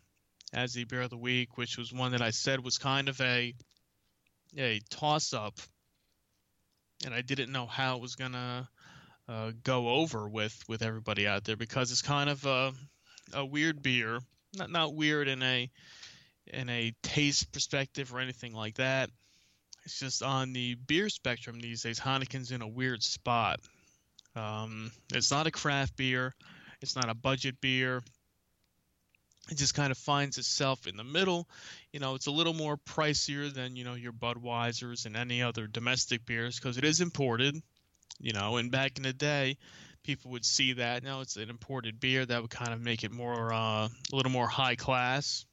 as 0.52 0.73
the 0.73 0.85
beer 0.85 1.02
of 1.02 1.11
the 1.11 1.17
week, 1.17 1.57
which 1.57 1.76
was 1.76 1.93
one 1.93 2.12
that 2.12 2.23
I 2.23 2.31
said 2.31 2.62
was 2.64 2.78
kind 2.78 3.09
of 3.09 3.21
a 3.21 3.55
a 4.57 4.81
toss 4.90 5.35
up, 5.35 5.59
and 7.05 7.12
I 7.12 7.21
didn't 7.21 7.52
know 7.52 7.67
how 7.67 7.97
it 7.97 8.02
was 8.02 8.17
gonna 8.17 8.69
uh, 9.28 9.52
go 9.62 9.88
over 9.88 10.28
with 10.28 10.62
with 10.69 10.83
everybody 10.83 11.26
out 11.26 11.45
there 11.45 11.57
because 11.57 11.90
it's 11.93 12.02
kind 12.02 12.31
of 12.31 12.45
a 12.47 12.73
a 13.35 13.45
weird 13.45 13.83
beer, 13.83 14.21
not 14.57 14.71
not 14.71 14.95
weird 14.95 15.28
in 15.28 15.43
a 15.43 15.71
in 16.47 16.69
a 16.71 16.95
taste 17.02 17.52
perspective 17.52 18.14
or 18.14 18.21
anything 18.21 18.55
like 18.55 18.76
that. 18.76 19.11
It's 19.85 19.99
just 19.99 20.23
on 20.23 20.52
the 20.52 20.75
beer 20.75 21.09
spectrum 21.09 21.61
these 21.61 21.83
days, 21.83 22.00
Heineken's 22.00 22.52
in 22.52 22.62
a 22.62 22.69
weird 22.69 23.02
spot. 23.02 23.61
Um, 24.35 24.93
it's 25.12 25.31
not 25.31 25.47
a 25.47 25.50
craft 25.50 25.97
beer. 25.97 26.35
It's 26.81 26.95
not 26.95 27.09
a 27.09 27.14
budget 27.14 27.61
beer 27.61 28.02
it 29.50 29.57
just 29.57 29.75
kind 29.75 29.90
of 29.90 29.99
finds 29.99 30.38
itself 30.38 30.87
in 30.87 30.97
the 30.97 31.05
middle. 31.05 31.49
You 31.93 32.00
know, 32.00 32.14
it's 32.14 32.26
a 32.26 32.33
little 32.33 32.55
more 32.55 32.76
pricier 32.76 33.52
than, 33.52 33.76
you 33.76 33.85
know, 33.85 33.95
your 33.95 34.12
Budweisers 34.12 35.07
and 35.07 35.17
any 35.17 35.43
other 35.43 35.67
domestic 35.67 36.26
beers 36.26 36.59
because 36.59 36.76
it 36.76 36.85
is 36.85 37.00
imported, 37.00 37.57
you 38.21 38.33
know, 38.33 38.59
and 38.59 38.71
back 38.71 38.99
in 38.99 39.05
the 39.05 39.12
day, 39.12 39.57
people 40.02 40.33
would 40.33 40.45
see 40.45 40.75
that. 40.75 41.02
Now 41.02 41.21
it's 41.21 41.37
an 41.37 41.50
imported 41.50 41.99
beer 41.99 42.25
that 42.26 42.43
would 42.43 42.50
kind 42.50 42.73
of 42.73 42.81
make 42.81 43.05
it 43.05 43.11
more, 43.11 43.52
uh, 43.52 43.88
a 43.88 43.90
little 44.12 44.33
more 44.33 44.49
high 44.49 44.76
class 44.76 45.47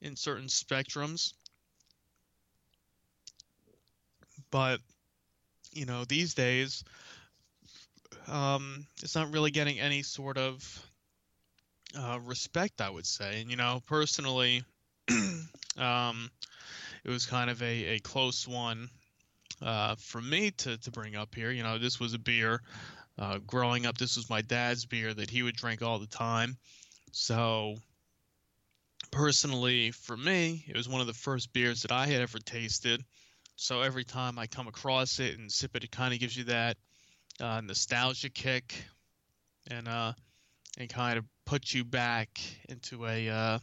in 0.00 0.16
certain 0.16 0.46
spectrums. 0.46 1.32
But, 4.50 4.80
you 5.72 5.86
know, 5.86 6.04
these 6.04 6.34
days, 6.34 6.84
um, 8.28 8.86
it's 9.02 9.14
not 9.14 9.32
really 9.32 9.50
getting 9.50 9.78
any 9.78 10.02
sort 10.02 10.38
of 10.38 10.86
uh, 11.96 12.18
respect, 12.24 12.80
I 12.80 12.90
would 12.90 13.06
say. 13.06 13.40
And 13.40 13.50
you 13.50 13.56
know, 13.56 13.82
personally, 13.86 14.62
um, 15.78 16.30
it 17.04 17.10
was 17.10 17.26
kind 17.26 17.50
of 17.50 17.62
a, 17.62 17.96
a 17.96 17.98
close 18.00 18.46
one 18.46 18.88
uh, 19.62 19.96
for 19.96 20.20
me 20.20 20.50
to, 20.50 20.76
to 20.78 20.90
bring 20.90 21.16
up 21.16 21.34
here. 21.34 21.50
You 21.50 21.62
know, 21.62 21.78
this 21.78 21.98
was 21.98 22.14
a 22.14 22.18
beer. 22.18 22.60
Uh, 23.18 23.38
growing 23.46 23.86
up, 23.86 23.96
this 23.96 24.16
was 24.16 24.28
my 24.28 24.42
dad's 24.42 24.84
beer 24.84 25.14
that 25.14 25.30
he 25.30 25.42
would 25.42 25.56
drink 25.56 25.82
all 25.82 25.98
the 25.98 26.06
time. 26.06 26.58
So, 27.12 27.76
personally, 29.10 29.90
for 29.90 30.16
me, 30.16 30.64
it 30.68 30.76
was 30.76 30.88
one 30.88 31.00
of 31.00 31.06
the 31.06 31.14
first 31.14 31.52
beers 31.52 31.82
that 31.82 31.92
I 31.92 32.06
had 32.06 32.20
ever 32.20 32.38
tasted. 32.38 33.02
So 33.56 33.80
every 33.80 34.04
time 34.04 34.38
I 34.38 34.46
come 34.46 34.68
across 34.68 35.18
it 35.18 35.38
and 35.38 35.50
sip 35.50 35.74
it, 35.76 35.84
it 35.84 35.90
kind 35.90 36.12
of 36.12 36.20
gives 36.20 36.36
you 36.36 36.44
that 36.44 36.76
uh, 37.40 37.62
nostalgia 37.62 38.28
kick, 38.28 38.74
and 39.70 39.88
uh, 39.88 40.12
and 40.76 40.88
kind 40.88 41.18
of 41.18 41.24
put 41.44 41.72
you 41.72 41.84
back 41.84 42.40
into 42.68 43.06
a 43.06 43.28
uh, 43.28 43.58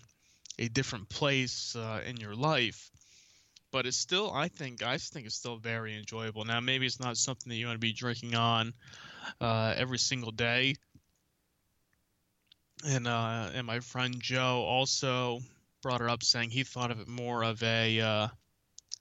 a 0.60 0.68
different 0.68 1.10
place 1.10 1.76
uh, 1.76 2.02
in 2.06 2.18
your 2.18 2.36
life. 2.36 2.90
But 3.72 3.88
it's 3.88 3.98
still, 3.98 4.32
I 4.32 4.50
think, 4.50 4.84
I 4.84 4.98
think 4.98 5.26
it's 5.26 5.36
still 5.36 5.58
very 5.58 5.98
enjoyable. 5.98 6.46
Now, 6.46 6.60
maybe 6.60 6.86
it's 6.86 7.00
not 7.00 7.18
something 7.18 7.50
that 7.50 7.56
you 7.56 7.66
want 7.66 7.76
to 7.76 7.80
be 7.80 7.92
drinking 7.92 8.36
on 8.36 8.74
uh, 9.42 9.74
every 9.76 9.98
single 9.98 10.32
day. 10.32 10.76
And 12.86 13.08
uh, 13.08 13.50
and 13.54 13.66
my 13.66 13.80
friend 13.80 14.16
Joe 14.20 14.64
also 14.68 15.40
brought 15.82 16.02
it 16.02 16.10
up, 16.10 16.22
saying 16.22 16.50
he 16.50 16.64
thought 16.64 16.92
of 16.92 17.00
it 17.00 17.08
more 17.08 17.44
of 17.44 17.64
a 17.64 18.00
uh, 18.00 18.28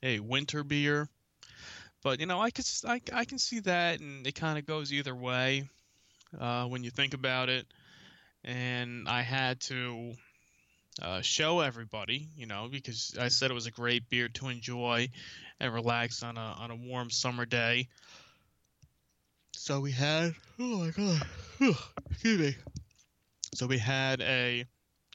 a 0.03 0.21
winter 0.21 0.63
beer. 0.63 1.09
But 2.03 2.21
you 2.21 2.27
know, 2.27 2.41
I 2.41 2.51
could 2.51 2.65
I, 2.87 3.01
I 3.13 3.25
can 3.25 3.39
see 3.39 3.61
that, 3.61 4.01
and 4.01 4.27
it 4.27 4.37
kind 4.37 4.59
of 4.59 4.67
goes 4.67 4.93
either 4.93 5.15
way 5.15 5.69
uh, 6.39 6.67
when 6.67 6.85
you 6.85 6.91
think 6.91 7.13
about 7.13 7.49
it 7.49 7.67
and 8.45 9.09
I 9.09 9.23
had 9.23 9.61
to 9.63 10.13
uh, 11.01 11.21
show 11.23 11.61
everybody, 11.61 12.29
you 12.37 12.47
know, 12.47 12.69
because 12.71 13.17
I 13.19 13.29
said 13.29 13.51
it 13.51 13.55
was 13.55 13.67
a 13.67 13.71
great 13.71 14.09
beer 14.09 14.29
to 14.29 14.49
enjoy 14.49 15.09
and 15.61 15.73
relax 15.73 16.23
on 16.23 16.37
a 16.37 16.55
on 16.59 16.71
a 16.71 16.77
warm 16.77 17.11
summer 17.11 17.47
day. 17.47 17.89
So 19.57 19.81
we 19.81 19.93
had, 19.93 20.35
oh 20.59 20.79
my 20.79 20.91
god, 20.91 21.23
excuse 22.11 22.39
me. 22.39 22.57
So 23.55 23.67
we 23.67 23.79
had 23.79 24.21
a 24.23 24.65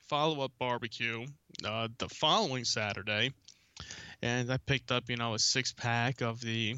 follow 0.07 0.43
up 0.43 0.51
barbecue 0.57 1.25
uh, 1.65 1.89
the 1.97 2.07
following 2.07 2.63
Saturday, 2.63 3.31
and 4.21 4.51
I 4.51 4.57
picked 4.57 4.91
up, 4.91 5.09
you 5.09 5.17
know, 5.17 5.33
a 5.33 5.39
six 5.39 5.73
pack 5.73 6.21
of 6.21 6.39
the 6.39 6.75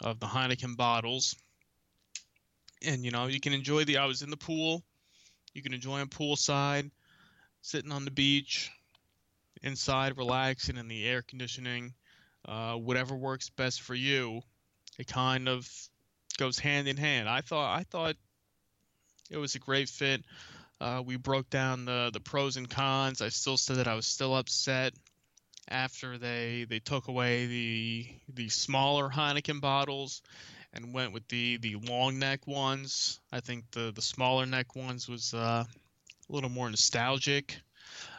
of 0.00 0.20
the 0.20 0.26
Heineken 0.26 0.76
bottles, 0.76 1.34
and 2.86 3.04
you 3.04 3.10
know, 3.10 3.26
you 3.26 3.40
can 3.40 3.52
enjoy 3.52 3.84
the. 3.84 3.98
I 3.98 4.06
was 4.06 4.22
in 4.22 4.30
the 4.30 4.36
pool 4.36 4.84
you 5.58 5.62
can 5.62 5.74
enjoy 5.74 5.98
them 5.98 6.08
poolside, 6.08 6.90
sitting 7.62 7.92
on 7.92 8.04
the 8.04 8.12
beach, 8.12 8.70
inside, 9.62 10.16
relaxing 10.16 10.76
in 10.78 10.88
the 10.88 11.04
air 11.04 11.22
conditioning, 11.22 11.92
uh, 12.46 12.74
whatever 12.74 13.16
works 13.16 13.50
best 13.50 13.82
for 13.82 13.94
you. 13.94 14.40
It 14.98 15.08
kind 15.08 15.48
of 15.48 15.68
goes 16.38 16.58
hand 16.58 16.86
in 16.86 16.96
hand. 16.96 17.28
I 17.28 17.40
thought 17.40 17.76
I 17.76 17.82
thought 17.82 18.16
it 19.30 19.38
was 19.38 19.56
a 19.56 19.58
great 19.58 19.88
fit 19.88 20.24
Uh, 20.80 21.02
we 21.04 21.16
broke 21.16 21.50
down 21.50 21.84
the 21.84 22.10
the 22.12 22.20
pros 22.20 22.56
and 22.56 22.70
cons. 22.70 23.20
I 23.20 23.30
still 23.30 23.56
said 23.56 23.76
that 23.76 23.88
I 23.88 23.94
was 23.94 24.06
still 24.06 24.36
upset 24.36 24.94
after 25.68 26.18
they 26.18 26.66
they 26.68 26.78
took 26.78 27.08
away 27.08 27.46
the 27.46 28.06
the 28.32 28.48
smaller 28.48 29.10
Heineken 29.10 29.60
bottles 29.60 30.22
and 30.72 30.92
went 30.92 31.12
with 31.12 31.26
the 31.28 31.56
the 31.58 31.76
long 31.76 32.18
neck 32.18 32.46
ones. 32.46 33.20
I 33.32 33.40
think 33.40 33.70
the 33.72 33.92
the 33.94 34.02
smaller 34.02 34.46
neck 34.46 34.76
ones 34.76 35.08
was 35.08 35.34
uh, 35.34 35.64
a 35.64 36.32
little 36.32 36.50
more 36.50 36.68
nostalgic 36.68 37.58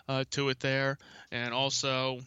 uh, 0.08 0.24
to 0.32 0.50
it 0.50 0.60
there, 0.60 0.98
and 1.32 1.54
also 1.54 2.20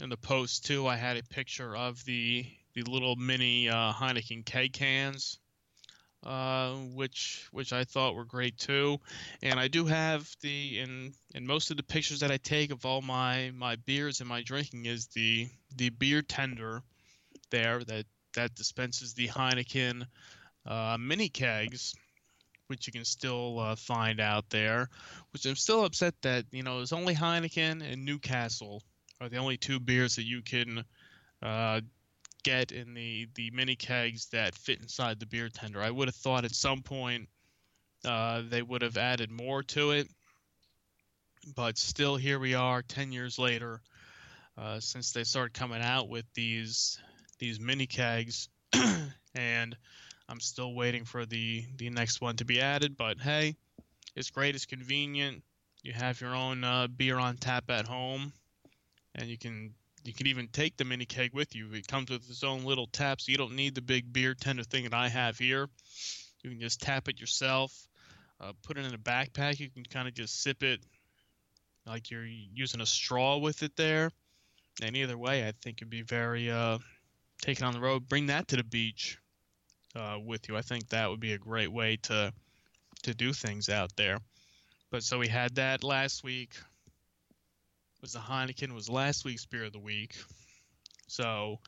in 0.00 0.10
the 0.10 0.16
post 0.16 0.64
too, 0.64 0.86
I 0.86 0.96
had 0.96 1.16
a 1.16 1.22
picture 1.22 1.76
of 1.76 2.04
the 2.04 2.46
the 2.74 2.82
little 2.82 3.16
mini 3.16 3.68
uh, 3.68 3.92
Heineken 3.92 4.44
keg 4.44 4.72
cans, 4.72 5.38
uh, 6.22 6.72
which 6.72 7.48
which 7.50 7.72
I 7.72 7.84
thought 7.84 8.14
were 8.14 8.24
great 8.24 8.58
too. 8.58 9.00
And 9.42 9.58
I 9.58 9.68
do 9.68 9.86
have 9.86 10.28
the 10.40 10.78
in 10.80 11.14
in 11.34 11.46
most 11.46 11.70
of 11.70 11.76
the 11.76 11.82
pictures 11.82 12.20
that 12.20 12.30
I 12.30 12.36
take 12.36 12.70
of 12.70 12.84
all 12.86 13.02
my 13.02 13.50
my 13.54 13.76
beers 13.76 14.20
and 14.20 14.28
my 14.28 14.42
drinking 14.42 14.86
is 14.86 15.06
the 15.08 15.48
the 15.74 15.90
beer 15.90 16.22
tender 16.22 16.82
there 17.50 17.82
that 17.84 18.06
that 18.38 18.54
dispenses 18.54 19.14
the 19.14 19.28
Heineken 19.28 20.06
uh, 20.64 20.96
mini 20.98 21.28
kegs. 21.28 21.94
Which 22.68 22.86
you 22.86 22.92
can 22.92 23.06
still 23.06 23.60
uh, 23.60 23.76
find 23.76 24.20
out 24.20 24.50
there, 24.50 24.90
which 25.32 25.46
I'm 25.46 25.56
still 25.56 25.86
upset 25.86 26.14
that 26.20 26.44
you 26.52 26.62
know 26.62 26.76
there's 26.76 26.92
only 26.92 27.14
Heineken 27.14 27.80
and 27.82 28.04
Newcastle 28.04 28.82
are 29.22 29.30
the 29.30 29.38
only 29.38 29.56
two 29.56 29.80
beers 29.80 30.16
that 30.16 30.24
you 30.26 30.42
can 30.42 30.84
uh, 31.42 31.80
get 32.44 32.72
in 32.72 32.92
the 32.92 33.26
the 33.34 33.50
mini 33.52 33.74
kegs 33.74 34.26
that 34.26 34.54
fit 34.54 34.80
inside 34.80 35.18
the 35.18 35.24
beer 35.24 35.48
tender. 35.48 35.80
I 35.80 35.90
would 35.90 36.08
have 36.08 36.14
thought 36.14 36.44
at 36.44 36.54
some 36.54 36.82
point 36.82 37.30
uh, 38.04 38.42
they 38.46 38.60
would 38.60 38.82
have 38.82 38.98
added 38.98 39.30
more 39.30 39.62
to 39.62 39.92
it, 39.92 40.08
but 41.56 41.78
still 41.78 42.16
here 42.16 42.38
we 42.38 42.54
are, 42.54 42.82
ten 42.82 43.12
years 43.12 43.38
later, 43.38 43.80
uh, 44.58 44.78
since 44.78 45.12
they 45.12 45.24
started 45.24 45.54
coming 45.54 45.80
out 45.80 46.10
with 46.10 46.26
these 46.34 47.00
these 47.38 47.60
mini 47.60 47.86
kegs, 47.86 48.48
and 49.34 49.76
I'm 50.28 50.40
still 50.40 50.74
waiting 50.74 51.04
for 51.04 51.24
the 51.26 51.64
the 51.76 51.90
next 51.90 52.20
one 52.20 52.36
to 52.36 52.44
be 52.44 52.60
added. 52.60 52.96
But 52.96 53.18
hey, 53.18 53.56
it's 54.14 54.30
great, 54.30 54.54
it's 54.54 54.66
convenient. 54.66 55.42
You 55.82 55.92
have 55.92 56.20
your 56.20 56.34
own 56.34 56.64
uh, 56.64 56.88
beer 56.88 57.18
on 57.18 57.36
tap 57.36 57.70
at 57.70 57.86
home, 57.86 58.32
and 59.14 59.28
you 59.28 59.38
can 59.38 59.74
you 60.04 60.12
can 60.12 60.26
even 60.26 60.48
take 60.48 60.76
the 60.76 60.84
mini 60.84 61.04
keg 61.04 61.34
with 61.34 61.54
you. 61.54 61.72
It 61.72 61.86
comes 61.86 62.10
with 62.10 62.28
its 62.28 62.44
own 62.44 62.64
little 62.64 62.86
tap, 62.86 63.20
so 63.20 63.30
you 63.30 63.38
don't 63.38 63.56
need 63.56 63.74
the 63.74 63.82
big 63.82 64.12
beer 64.12 64.34
tender 64.34 64.64
thing 64.64 64.84
that 64.84 64.94
I 64.94 65.08
have 65.08 65.38
here. 65.38 65.68
You 66.42 66.50
can 66.50 66.60
just 66.60 66.80
tap 66.80 67.08
it 67.08 67.20
yourself. 67.20 67.72
Uh, 68.40 68.52
put 68.62 68.78
it 68.78 68.86
in 68.86 68.94
a 68.94 68.98
backpack. 68.98 69.58
You 69.58 69.68
can 69.68 69.84
kind 69.84 70.06
of 70.06 70.14
just 70.14 70.42
sip 70.42 70.62
it 70.62 70.80
like 71.86 72.10
you're 72.10 72.24
using 72.24 72.80
a 72.80 72.86
straw 72.86 73.38
with 73.38 73.62
it 73.62 73.74
there. 73.76 74.12
And 74.82 74.96
either 74.96 75.18
way, 75.18 75.46
I 75.46 75.52
think 75.60 75.78
it'd 75.78 75.90
be 75.90 76.02
very 76.02 76.50
uh, 76.50 76.78
take 77.40 77.58
it 77.58 77.64
on 77.64 77.72
the 77.72 77.80
road. 77.80 78.08
Bring 78.08 78.26
that 78.26 78.48
to 78.48 78.56
the 78.56 78.64
beach 78.64 79.18
uh, 79.94 80.18
with 80.24 80.48
you. 80.48 80.56
I 80.56 80.62
think 80.62 80.88
that 80.88 81.10
would 81.10 81.20
be 81.20 81.32
a 81.32 81.38
great 81.38 81.72
way 81.72 81.96
to 82.02 82.32
to 83.04 83.14
do 83.14 83.32
things 83.32 83.68
out 83.68 83.94
there. 83.96 84.18
But 84.90 85.02
so 85.02 85.18
we 85.18 85.28
had 85.28 85.56
that 85.56 85.84
last 85.84 86.24
week 86.24 86.54
was 88.00 88.12
the 88.12 88.18
Heineken 88.18 88.72
was 88.72 88.88
last 88.88 89.24
week's 89.24 89.46
beer 89.46 89.64
of 89.64 89.72
the 89.72 89.78
week. 89.78 90.14
So 91.08 91.58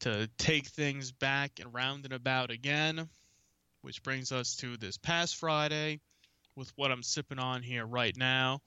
to 0.00 0.28
take 0.38 0.66
things 0.66 1.12
back 1.12 1.60
and 1.60 1.72
round 1.72 2.04
and 2.04 2.14
about 2.14 2.50
again, 2.50 3.08
which 3.82 4.02
brings 4.02 4.32
us 4.32 4.56
to 4.56 4.76
this 4.76 4.96
past 4.96 5.36
Friday 5.36 6.00
with 6.56 6.72
what 6.76 6.90
I'm 6.90 7.02
sipping 7.02 7.38
on 7.38 7.62
here 7.62 7.84
right 7.84 8.16
now, 8.16 8.60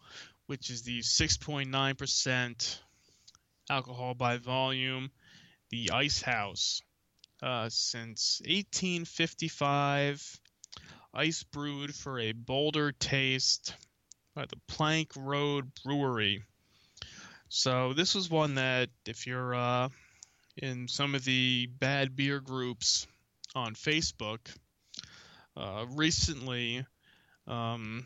which 0.48 0.70
is 0.70 0.84
the 0.84 1.00
6.9% 1.00 2.80
alcohol 3.70 4.14
by 4.14 4.38
volume, 4.38 5.12
the 5.70 5.92
Ice 5.92 6.22
House. 6.22 6.82
Uh, 7.42 7.70
since 7.70 8.42
1855, 8.46 10.40
ice 11.14 11.44
brewed 11.44 11.94
for 11.94 12.20
a 12.20 12.32
bolder 12.32 12.92
taste 12.92 13.76
by 14.34 14.46
the 14.46 14.58
Plank 14.68 15.12
Road 15.16 15.72
Brewery. 15.84 16.44
So 17.50 17.94
this 17.94 18.16
was 18.16 18.30
one 18.30 18.56
that 18.56 18.90
if 19.06 19.28
you're 19.28 19.54
uh, 19.54 19.90
in 20.58 20.88
some 20.88 21.16
of 21.16 21.24
the 21.24 21.68
bad 21.80 22.16
beer 22.16 22.40
groups 22.40 23.08
on 23.56 23.76
Facebook, 23.76 24.40
uh, 25.56 25.86
recently, 25.92 26.86
um, 27.48 28.06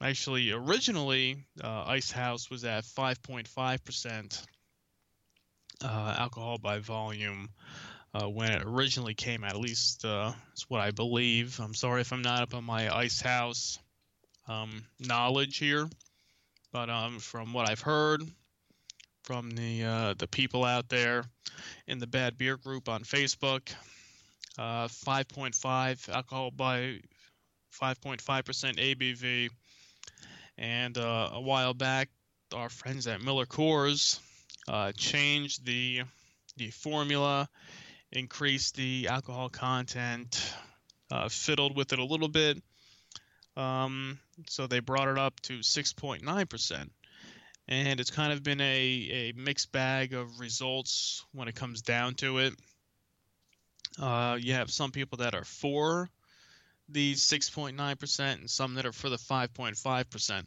actually 0.00 0.50
originally, 0.50 1.44
uh, 1.62 1.84
Ice 1.86 2.10
House 2.10 2.50
was 2.50 2.64
at 2.64 2.84
5.5% 2.84 4.46
uh, 5.84 6.14
alcohol 6.18 6.58
by 6.58 6.78
volume. 6.78 7.48
Uh, 8.14 8.28
when 8.28 8.52
it 8.52 8.62
originally 8.66 9.14
came 9.14 9.42
out, 9.42 9.54
at 9.54 9.60
least 9.60 10.04
uh, 10.04 10.32
that's 10.48 10.68
what 10.68 10.82
I 10.82 10.90
believe. 10.90 11.58
I'm 11.58 11.72
sorry 11.72 12.02
if 12.02 12.12
I'm 12.12 12.20
not 12.20 12.42
up 12.42 12.54
on 12.54 12.62
my 12.62 12.94
Ice 12.94 13.22
House 13.22 13.78
um, 14.46 14.84
knowledge 15.00 15.56
here, 15.56 15.88
but 16.72 16.90
um, 16.90 17.20
from 17.20 17.54
what 17.54 17.70
I've 17.70 17.80
heard, 17.80 18.22
from 19.24 19.50
the 19.52 19.84
uh, 19.84 20.14
the 20.18 20.26
people 20.26 20.64
out 20.64 20.90
there 20.90 21.24
in 21.86 22.00
the 22.00 22.06
bad 22.06 22.36
beer 22.36 22.58
group 22.58 22.88
on 22.88 23.02
Facebook. 23.02 23.72
Uh, 24.58 24.86
5.5 24.86 26.10
alcohol 26.10 26.50
by 26.50 27.00
5.5% 27.80 28.20
ABV, 28.20 29.48
and 30.58 30.98
uh, 30.98 31.30
a 31.32 31.40
while 31.40 31.72
back, 31.72 32.10
our 32.54 32.68
friends 32.68 33.06
at 33.06 33.22
Miller 33.22 33.46
Coors 33.46 34.20
uh, 34.68 34.92
changed 34.92 35.64
the 35.64 36.02
the 36.56 36.70
formula, 36.70 37.48
increased 38.10 38.76
the 38.76 39.08
alcohol 39.08 39.48
content, 39.48 40.54
uh, 41.10 41.28
fiddled 41.28 41.76
with 41.76 41.92
it 41.92 41.98
a 41.98 42.04
little 42.04 42.28
bit. 42.28 42.62
Um, 43.56 44.18
so 44.48 44.66
they 44.66 44.80
brought 44.80 45.08
it 45.08 45.18
up 45.18 45.38
to 45.40 45.58
6.9% 45.58 46.90
and 47.68 48.00
it's 48.00 48.10
kind 48.10 48.32
of 48.32 48.42
been 48.42 48.60
a, 48.60 48.64
a 48.64 49.32
mixed 49.36 49.72
bag 49.72 50.14
of 50.14 50.40
results 50.40 51.24
when 51.32 51.48
it 51.48 51.54
comes 51.54 51.82
down 51.82 52.14
to 52.14 52.38
it. 52.38 52.54
Uh, 54.00 54.38
you 54.40 54.54
have 54.54 54.70
some 54.70 54.90
people 54.90 55.18
that 55.18 55.34
are 55.34 55.44
for 55.44 56.08
the 56.88 57.14
6.9% 57.14 58.20
and 58.20 58.50
some 58.50 58.74
that 58.74 58.86
are 58.86 58.92
for 58.92 59.08
the 59.08 59.16
5.5%. 59.16 60.44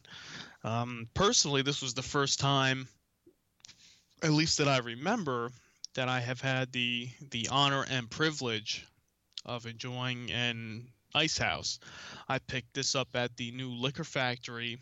Um, 0.64 1.08
personally, 1.14 1.62
this 1.62 1.82
was 1.82 1.94
the 1.94 2.02
first 2.02 2.40
time, 2.40 2.88
at 4.26 4.34
least 4.34 4.58
that 4.58 4.68
I 4.68 4.80
remember, 4.80 5.52
that 5.94 6.10
I 6.10 6.20
have 6.20 6.42
had 6.42 6.72
the 6.72 7.10
the 7.30 7.48
honor 7.52 7.86
and 7.88 8.10
privilege 8.10 8.86
of 9.46 9.68
enjoying 9.68 10.32
an 10.32 10.88
ice 11.14 11.38
house. 11.38 11.80
I 12.28 12.40
picked 12.40 12.74
this 12.74 12.96
up 12.96 13.10
at 13.14 13.38
the 13.38 13.52
new 13.52 13.70
liquor 13.70 14.04
factory 14.04 14.80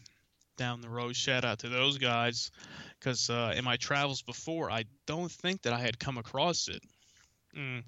down 0.55 0.79
the 0.79 0.87
road. 0.87 1.17
Shout 1.17 1.43
out 1.43 1.59
to 1.59 1.69
those 1.69 1.97
guys, 1.97 2.51
because 2.97 3.29
uh, 3.29 3.53
in 3.55 3.65
my 3.65 3.75
travels 3.75 4.21
before, 4.21 4.71
I 4.71 4.85
don't 5.05 5.31
think 5.31 5.63
that 5.63 5.73
I 5.73 5.79
had 5.79 5.99
come 5.99 6.17
across 6.17 6.69
it. 6.69 6.81
Mm. 7.55 7.83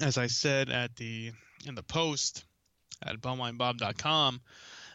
As 0.00 0.18
I 0.18 0.26
said 0.26 0.68
at 0.68 0.96
the 0.96 1.30
in 1.64 1.76
the 1.76 1.82
post 1.84 2.44
at 3.00 3.20
bumwinebob.com, 3.20 4.40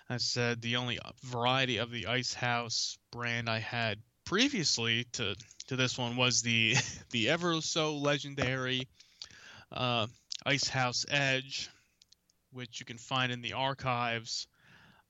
I 0.09 0.17
said 0.17 0.61
the 0.61 0.75
only 0.75 0.99
variety 1.23 1.77
of 1.77 1.91
the 1.91 2.07
Ice 2.07 2.33
House 2.33 2.97
brand 3.09 3.49
I 3.49 3.59
had 3.59 3.99
previously 4.27 5.05
to 5.13 5.35
to 5.67 5.77
this 5.77 5.97
one 5.97 6.17
was 6.17 6.41
the 6.41 6.75
the 7.11 7.29
ever 7.29 7.61
so 7.61 7.95
legendary 7.95 8.87
uh, 9.71 10.05
Ice 10.45 10.67
House 10.67 11.05
Edge, 11.09 11.69
which 12.51 12.79
you 12.79 12.85
can 12.85 12.97
find 12.97 13.31
in 13.31 13.41
the 13.41 13.53
archives 13.53 14.47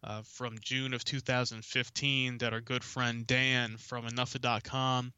uh, 0.03 0.21
from 0.23 0.58
June 0.62 0.93
of 0.93 1.03
2015 1.03 2.38
that 2.38 2.53
our 2.53 2.62
good 2.62 2.84
friend 2.84 3.25
Dan 3.25 3.77
from 3.77 4.06
Enough.com 4.06 5.12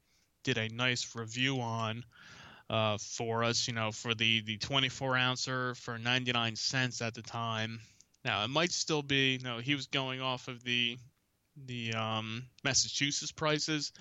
did 0.43 0.57
a 0.57 0.69
nice 0.69 1.15
review 1.15 1.59
on 1.59 2.05
uh, 2.69 2.97
for 2.97 3.43
us, 3.43 3.67
you 3.67 3.73
know, 3.73 3.91
for 3.91 4.13
the, 4.13 4.41
the 4.41 4.57
24 4.57 5.17
ouncer 5.17 5.75
for 5.75 5.97
99 5.97 6.55
cents 6.55 7.01
at 7.01 7.13
the 7.13 7.21
time. 7.21 7.79
Now, 8.23 8.43
it 8.43 8.49
might 8.49 8.71
still 8.71 9.01
be, 9.01 9.33
you 9.33 9.43
know, 9.43 9.57
he 9.59 9.75
was 9.75 9.87
going 9.87 10.21
off 10.21 10.47
of 10.47 10.63
the 10.63 10.97
the 11.65 11.93
um, 11.93 12.43
Massachusetts 12.63 13.31
prices, 13.31 13.91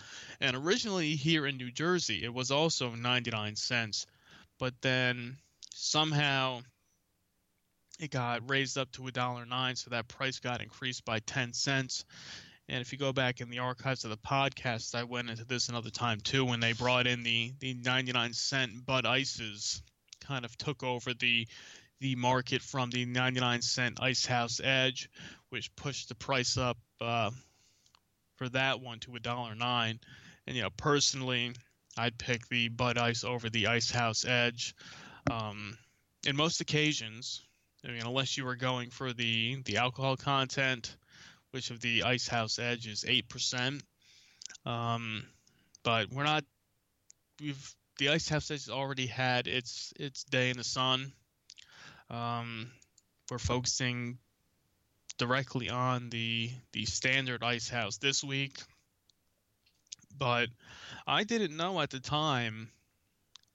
and 0.40 0.56
originally 0.56 1.16
here 1.16 1.46
in 1.46 1.56
New 1.56 1.70
Jersey 1.70 2.24
it 2.24 2.32
was 2.32 2.50
also 2.50 2.90
99 2.90 3.56
cents, 3.56 4.06
but 4.58 4.74
then 4.80 5.36
somehow 5.74 6.60
it 7.98 8.10
got 8.10 8.48
raised 8.48 8.78
up 8.78 8.90
to 8.92 9.06
a 9.06 9.12
dollar 9.12 9.44
nine, 9.44 9.76
so 9.76 9.90
that 9.90 10.08
price 10.08 10.38
got 10.38 10.62
increased 10.62 11.04
by 11.04 11.18
ten 11.20 11.52
cents. 11.52 12.04
And 12.68 12.80
if 12.82 12.92
you 12.92 12.98
go 12.98 13.12
back 13.12 13.40
in 13.40 13.48
the 13.48 13.60
archives 13.60 14.04
of 14.04 14.10
the 14.10 14.18
podcast, 14.18 14.94
I 14.94 15.04
went 15.04 15.30
into 15.30 15.44
this 15.44 15.68
another 15.68 15.90
time 15.90 16.20
too 16.20 16.44
when 16.44 16.60
they 16.60 16.74
brought 16.74 17.06
in 17.06 17.22
the 17.22 17.52
the 17.60 17.74
99 17.74 18.34
cent 18.34 18.86
Bud 18.86 19.06
Ices, 19.06 19.82
kind 20.20 20.44
of 20.44 20.56
took 20.56 20.82
over 20.82 21.14
the 21.14 21.48
the 22.00 22.14
market 22.14 22.62
from 22.62 22.90
the 22.90 23.04
99 23.06 23.62
cent 23.62 23.98
Ice 24.00 24.24
House 24.24 24.60
Edge, 24.62 25.10
which 25.48 25.74
pushed 25.74 26.08
the 26.08 26.14
price 26.14 26.56
up 26.56 26.78
uh, 27.00 27.30
for 28.38 28.48
that 28.50 28.80
one 28.80 29.00
to 29.00 29.16
a 29.16 29.20
dollar 29.20 29.54
nine. 29.54 30.00
And 30.46 30.56
you 30.56 30.62
know, 30.62 30.70
personally, 30.76 31.52
I'd 31.96 32.16
pick 32.16 32.48
the 32.48 32.68
Bud 32.68 32.96
Ice 32.96 33.24
over 33.24 33.50
the 33.50 33.66
Ice 33.66 33.90
House 33.90 34.24
Edge. 34.24 34.74
Um, 35.30 35.76
in 36.26 36.36
most 36.36 36.60
occasions, 36.60 37.42
I 37.84 37.88
mean, 37.88 38.02
unless 38.02 38.36
you 38.38 38.44
were 38.44 38.56
going 38.56 38.90
for 38.90 39.12
the 39.12 39.60
the 39.64 39.76
alcohol 39.76 40.16
content, 40.16 40.96
which 41.50 41.70
of 41.70 41.80
the 41.80 42.04
Ice 42.04 42.28
House 42.28 42.58
Edge 42.58 42.86
is 42.86 43.04
eight 43.06 43.28
percent. 43.28 43.82
Um, 44.64 45.24
but 45.82 46.10
we're 46.10 46.24
not. 46.24 46.44
We've 47.40 47.74
the 47.98 48.10
Ice 48.10 48.28
House 48.28 48.50
Edge 48.50 48.64
has 48.66 48.70
already 48.70 49.06
had 49.06 49.48
its 49.48 49.92
its 49.98 50.24
day 50.24 50.50
in 50.50 50.56
the 50.56 50.64
sun. 50.64 51.12
Um, 52.10 52.70
we're 53.30 53.38
focusing 53.38 54.18
directly 55.18 55.68
on 55.68 56.10
the 56.10 56.50
the 56.72 56.84
standard 56.86 57.42
Ice 57.42 57.68
House 57.68 57.98
this 57.98 58.24
week, 58.24 58.58
but 60.16 60.48
I 61.06 61.24
didn't 61.24 61.56
know 61.56 61.80
at 61.80 61.90
the 61.90 62.00
time 62.00 62.70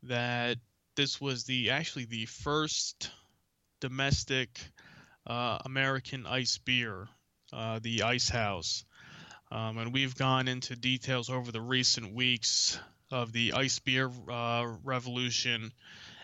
that 0.03 0.57
this 0.95 1.19
was 1.19 1.45
the 1.45 1.71
actually 1.71 2.05
the 2.05 2.25
first 2.25 3.09
domestic 3.79 4.49
uh, 5.25 5.59
American 5.65 6.25
ice 6.25 6.57
beer, 6.57 7.07
uh, 7.51 7.79
the 7.81 8.03
Ice 8.03 8.29
House. 8.29 8.85
Um, 9.51 9.77
and 9.77 9.93
we've 9.93 10.15
gone 10.15 10.47
into 10.47 10.75
details 10.75 11.29
over 11.29 11.51
the 11.51 11.61
recent 11.61 12.13
weeks 12.13 12.79
of 13.11 13.31
the 13.31 13.53
ice 13.53 13.79
beer 13.79 14.09
uh, 14.29 14.65
revolution 14.83 15.71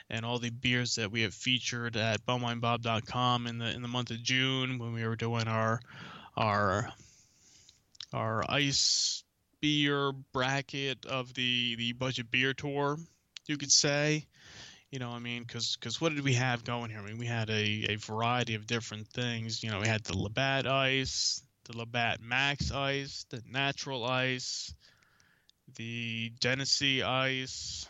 and 0.09 0.25
all 0.25 0.39
the 0.39 0.49
beers 0.49 0.95
that 0.95 1.11
we 1.11 1.21
have 1.21 1.33
featured 1.33 1.95
at 1.95 2.25
bumwinebob.com 2.25 3.47
in 3.47 3.59
the 3.59 3.69
in 3.71 3.81
the 3.81 3.87
month 3.87 4.11
of 4.11 4.21
June 4.23 4.79
when 4.79 4.93
we 4.93 5.05
were 5.05 5.15
doing 5.15 5.47
our 5.47 5.79
our 6.35 6.91
our 8.13 8.43
ice 8.49 9.23
beer 9.61 10.11
bracket 10.33 11.05
of 11.05 11.33
the 11.33 11.75
the 11.75 11.93
budget 11.93 12.31
beer 12.31 12.53
tour, 12.53 12.97
you 13.47 13.57
could 13.57 13.71
say. 13.71 14.25
You 14.91 14.97
know, 14.97 15.11
I 15.11 15.19
mean, 15.19 15.43
because 15.43 15.75
because 15.75 16.01
what 16.01 16.15
did 16.15 16.23
we 16.23 16.33
have 16.33 16.63
going 16.63 16.89
here? 16.89 16.99
I 16.99 17.03
mean, 17.03 17.19
we 17.19 17.27
had 17.27 17.51
a, 17.51 17.85
a 17.89 17.95
variety 17.97 18.55
of 18.55 18.65
different 18.65 19.07
things. 19.07 19.63
You 19.63 19.69
know, 19.69 19.79
we 19.79 19.87
had 19.87 20.03
the 20.03 20.17
Labatt 20.17 20.65
Ice, 20.65 21.43
the 21.65 21.77
Labatt 21.77 22.21
Max 22.21 22.71
Ice, 22.71 23.25
the 23.29 23.43
Natural 23.47 24.03
Ice, 24.03 24.73
the 25.75 26.31
Genesee 26.39 27.03
Ice. 27.03 27.87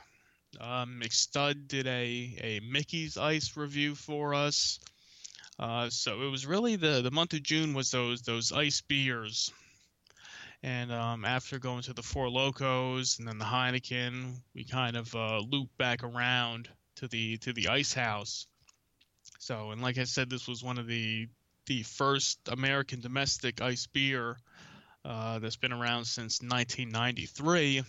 Um, 0.59 0.99
McStud 1.03 1.67
did 1.67 1.87
a, 1.87 2.37
a 2.41 2.59
Mickey's 2.63 3.17
Ice 3.17 3.55
review 3.55 3.95
for 3.95 4.33
us. 4.33 4.79
Uh, 5.59 5.89
so 5.89 6.21
it 6.21 6.29
was 6.29 6.45
really 6.45 6.77
the, 6.77 7.01
the 7.01 7.11
month 7.11 7.33
of 7.33 7.43
June 7.43 7.73
was 7.73 7.91
those 7.91 8.21
those 8.21 8.51
ice 8.51 8.81
beers. 8.81 9.51
And 10.63 10.91
um, 10.91 11.23
after 11.23 11.59
going 11.59 11.83
to 11.83 11.93
the 11.93 12.03
Four 12.03 12.29
Locos 12.29 13.19
and 13.19 13.27
then 13.27 13.37
the 13.37 13.45
Heineken, 13.45 14.41
we 14.53 14.65
kind 14.65 14.97
of 14.97 15.13
uh, 15.15 15.39
looped 15.39 15.77
back 15.77 16.03
around 16.03 16.69
to 16.95 17.07
the 17.07 17.37
to 17.39 17.53
the 17.53 17.69
Ice 17.69 17.93
House. 17.93 18.47
So, 19.39 19.71
and 19.71 19.81
like 19.81 19.97
I 19.97 20.03
said, 20.03 20.29
this 20.29 20.47
was 20.47 20.63
one 20.63 20.77
of 20.77 20.87
the 20.87 21.27
the 21.65 21.83
first 21.83 22.39
American 22.49 22.99
domestic 22.99 23.61
ice 23.61 23.85
beer 23.87 24.37
uh, 25.05 25.39
that's 25.39 25.55
been 25.55 25.73
around 25.73 26.05
since 26.05 26.41
1993. 26.41 27.83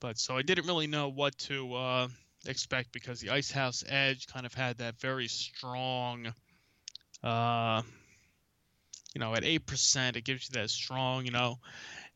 But 0.00 0.18
so 0.18 0.36
I 0.36 0.42
didn't 0.42 0.66
really 0.66 0.86
know 0.86 1.08
what 1.08 1.36
to 1.38 1.74
uh, 1.74 2.08
expect 2.46 2.92
because 2.92 3.20
the 3.20 3.30
Ice 3.30 3.50
House 3.50 3.84
Edge 3.86 4.26
kind 4.26 4.46
of 4.46 4.54
had 4.54 4.78
that 4.78 4.98
very 4.98 5.28
strong, 5.28 6.32
uh, 7.22 7.82
you 9.14 9.20
know, 9.20 9.34
at 9.34 9.44
eight 9.44 9.66
percent, 9.66 10.16
it 10.16 10.24
gives 10.24 10.48
you 10.48 10.60
that 10.60 10.70
strong, 10.70 11.26
you 11.26 11.32
know, 11.32 11.58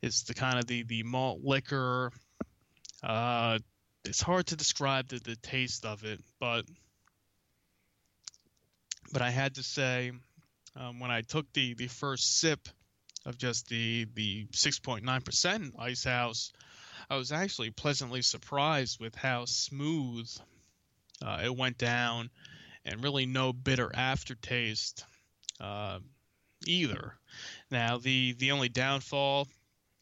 it's 0.01 0.23
the 0.23 0.35
kind 0.35 0.59
of 0.59 0.67
the 0.67 0.83
the 0.85 1.03
malt 1.03 1.41
liquor. 1.43 2.11
Uh, 3.03 3.59
it's 4.05 4.23
hard 4.23 4.47
to 4.47 4.57
describe 4.57 5.09
the, 5.09 5.19
the 5.19 5.37
taste 5.37 5.85
of 5.85 6.05
it, 6.05 6.21
but 6.41 6.65
but 9.13 9.23
I 9.23 9.31
had 9.31 9.57
to 9.57 9.63
say 9.63 10.13
um, 10.77 11.01
when 11.01 11.11
I 11.11 11.21
took 11.21 11.53
the 11.53 11.75
the 11.75 11.89
first 11.89 12.39
sip 12.39 12.69
of 13.27 13.39
just 13.39 13.69
the 13.69 14.07
the 14.15 14.47
6.9% 14.53 15.73
Ice 15.79 16.05
House, 16.05 16.53
I 17.11 17.17
was 17.17 17.33
actually 17.33 17.71
pleasantly 17.71 18.23
surprised 18.23 19.01
with 19.01 19.15
how 19.15 19.45
smooth 19.45 20.31
uh, 21.25 21.43
it 21.45 21.57
went 21.57 21.79
down, 21.79 22.31
and 22.85 23.03
really 23.03 23.27
no 23.27 23.53
bitter 23.53 23.91
aftertaste 23.95 25.05
uh, 25.61 25.99
either. 26.67 27.15
Now 27.71 27.99
the 27.99 28.33
the 28.33 28.53
only 28.53 28.69
downfall 28.69 29.49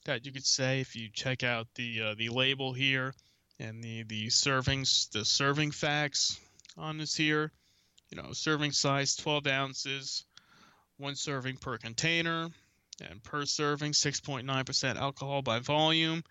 that 0.04 0.26
you 0.26 0.32
could 0.32 0.46
say 0.46 0.80
if 0.80 0.96
you 0.96 1.08
check 1.12 1.42
out 1.42 1.68
the 1.74 2.02
uh, 2.02 2.14
the 2.14 2.28
label 2.28 2.72
here 2.72 3.14
and 3.58 3.82
the 3.82 4.02
the 4.04 4.26
servings 4.26 5.10
the 5.10 5.24
serving 5.24 5.70
facts 5.70 6.38
on 6.76 6.98
this 6.98 7.14
here 7.14 7.52
you 8.10 8.20
know 8.20 8.32
serving 8.32 8.72
size 8.72 9.14
12 9.16 9.46
ounces 9.46 10.24
one 10.96 11.14
serving 11.14 11.56
per 11.56 11.78
container 11.78 12.48
and 13.10 13.22
per 13.22 13.44
serving 13.44 13.92
6.9% 13.92 14.96
alcohol 14.96 15.42
by 15.42 15.58
volume 15.58 16.22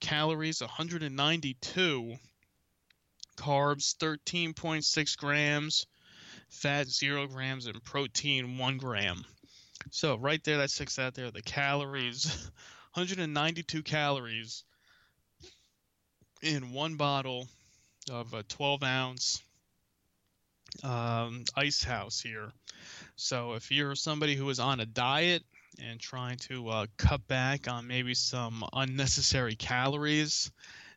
calories 0.00 0.60
192 0.60 2.16
carbs 3.36 3.96
13.6 3.96 5.16
grams. 5.16 5.86
Fat 6.48 6.88
0 6.88 7.26
grams 7.26 7.66
and 7.66 7.82
protein 7.82 8.58
1 8.58 8.78
gram. 8.78 9.24
So 9.90 10.16
right 10.16 10.42
there 10.44 10.58
that 10.58 10.70
sticks 10.70 10.98
out 10.98 11.14
there 11.14 11.30
the 11.30 11.42
calories. 11.42 12.26
192 12.94 13.82
calories 13.82 14.62
in 16.42 16.72
one 16.72 16.94
bottle 16.94 17.48
of 18.08 18.32
a 18.34 18.44
12 18.44 18.82
ounce 18.84 19.42
um, 20.84 21.44
ice 21.56 21.82
house 21.82 22.20
here. 22.20 22.52
So 23.16 23.54
if 23.54 23.72
you're 23.72 23.96
somebody 23.96 24.36
who 24.36 24.48
is 24.48 24.60
on 24.60 24.78
a 24.78 24.86
diet 24.86 25.42
and 25.82 26.00
trying 26.00 26.36
to 26.36 26.68
uh, 26.68 26.86
cut 26.96 27.26
back 27.26 27.68
on 27.68 27.86
maybe 27.86 28.14
some 28.14 28.64
unnecessary 28.72 29.54
calories, 29.54 30.50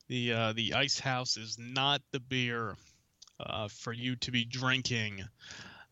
the 0.08 0.34
uh, 0.34 0.54
the 0.54 0.74
ice 0.74 1.00
house 1.00 1.38
is 1.38 1.58
not 1.60 2.02
the 2.12 2.20
beer 2.20 2.76
uh, 3.40 3.68
for 3.68 3.94
you 3.94 4.16
to 4.18 4.32
be 4.32 4.46
drinking. 4.46 5.24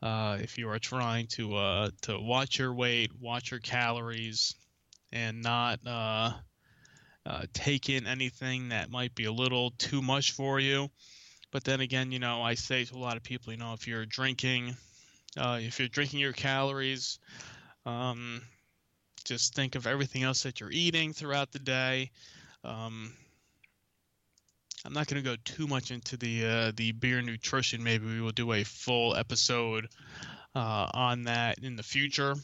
Uh, 0.01 0.37
if 0.41 0.57
you 0.57 0.69
are 0.69 0.79
trying 0.79 1.27
to 1.27 1.55
uh, 1.55 1.89
to 2.01 2.19
watch 2.19 2.59
your 2.59 2.73
weight, 2.73 3.11
watch 3.19 3.51
your 3.51 3.59
calories, 3.59 4.55
and 5.11 5.41
not 5.41 5.79
uh, 5.85 6.31
take 7.53 7.89
in 7.89 8.07
anything 8.07 8.69
that 8.69 8.89
might 8.89 9.15
be 9.15 9.25
a 9.25 9.31
little 9.31 9.71
too 9.71 10.01
much 10.01 10.31
for 10.33 10.59
you. 10.59 10.89
But 11.51 11.63
then 11.63 11.79
again, 11.79 12.11
you 12.11 12.19
know, 12.19 12.41
I 12.41 12.55
say 12.55 12.83
to 12.85 12.95
a 12.95 12.97
lot 12.97 13.17
of 13.17 13.23
people, 13.23 13.53
you 13.53 13.59
know, 13.59 13.73
if 13.73 13.87
you're 13.87 14.05
drinking, 14.05 14.75
if 15.37 15.79
you're 15.79 15.87
drinking 15.87 16.19
your 16.19 16.33
calories, 16.33 17.19
um, 17.85 18.41
just 19.25 19.55
think 19.55 19.75
of 19.75 19.87
everything 19.87 20.23
else 20.23 20.43
that 20.43 20.59
you're 20.59 20.71
eating 20.71 21.11
throughout 21.11 21.51
the 21.51 21.59
day. 21.59 22.11
Um, 22.63 23.13
I'm 24.85 24.93
not 24.93 25.07
going 25.07 25.21
to 25.21 25.27
go 25.29 25.35
too 25.43 25.67
much 25.67 25.91
into 25.91 26.15
the 26.15 26.45
uh, 26.45 26.71
the 26.75 26.91
beer 26.91 27.21
nutrition. 27.21 27.83
Maybe 27.83 28.05
we 28.05 28.21
will 28.21 28.31
do 28.31 28.53
a 28.53 28.63
full 28.63 29.15
episode 29.15 29.87
uh, 30.55 30.89
on 30.93 31.23
that 31.23 31.59
in 31.59 31.75
the 31.75 31.83
future. 31.83 32.35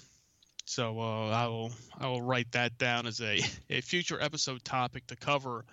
So 0.66 1.00
uh, 1.00 1.30
I 1.30 1.48
will 1.48 1.72
I 2.00 2.08
will 2.08 2.22
write 2.22 2.52
that 2.54 2.78
down 2.78 3.06
as 3.06 3.22
a, 3.22 3.40
a 3.70 3.82
future 3.82 4.20
episode 4.20 4.64
topic 4.64 5.08
to 5.08 5.16
cover 5.16 5.66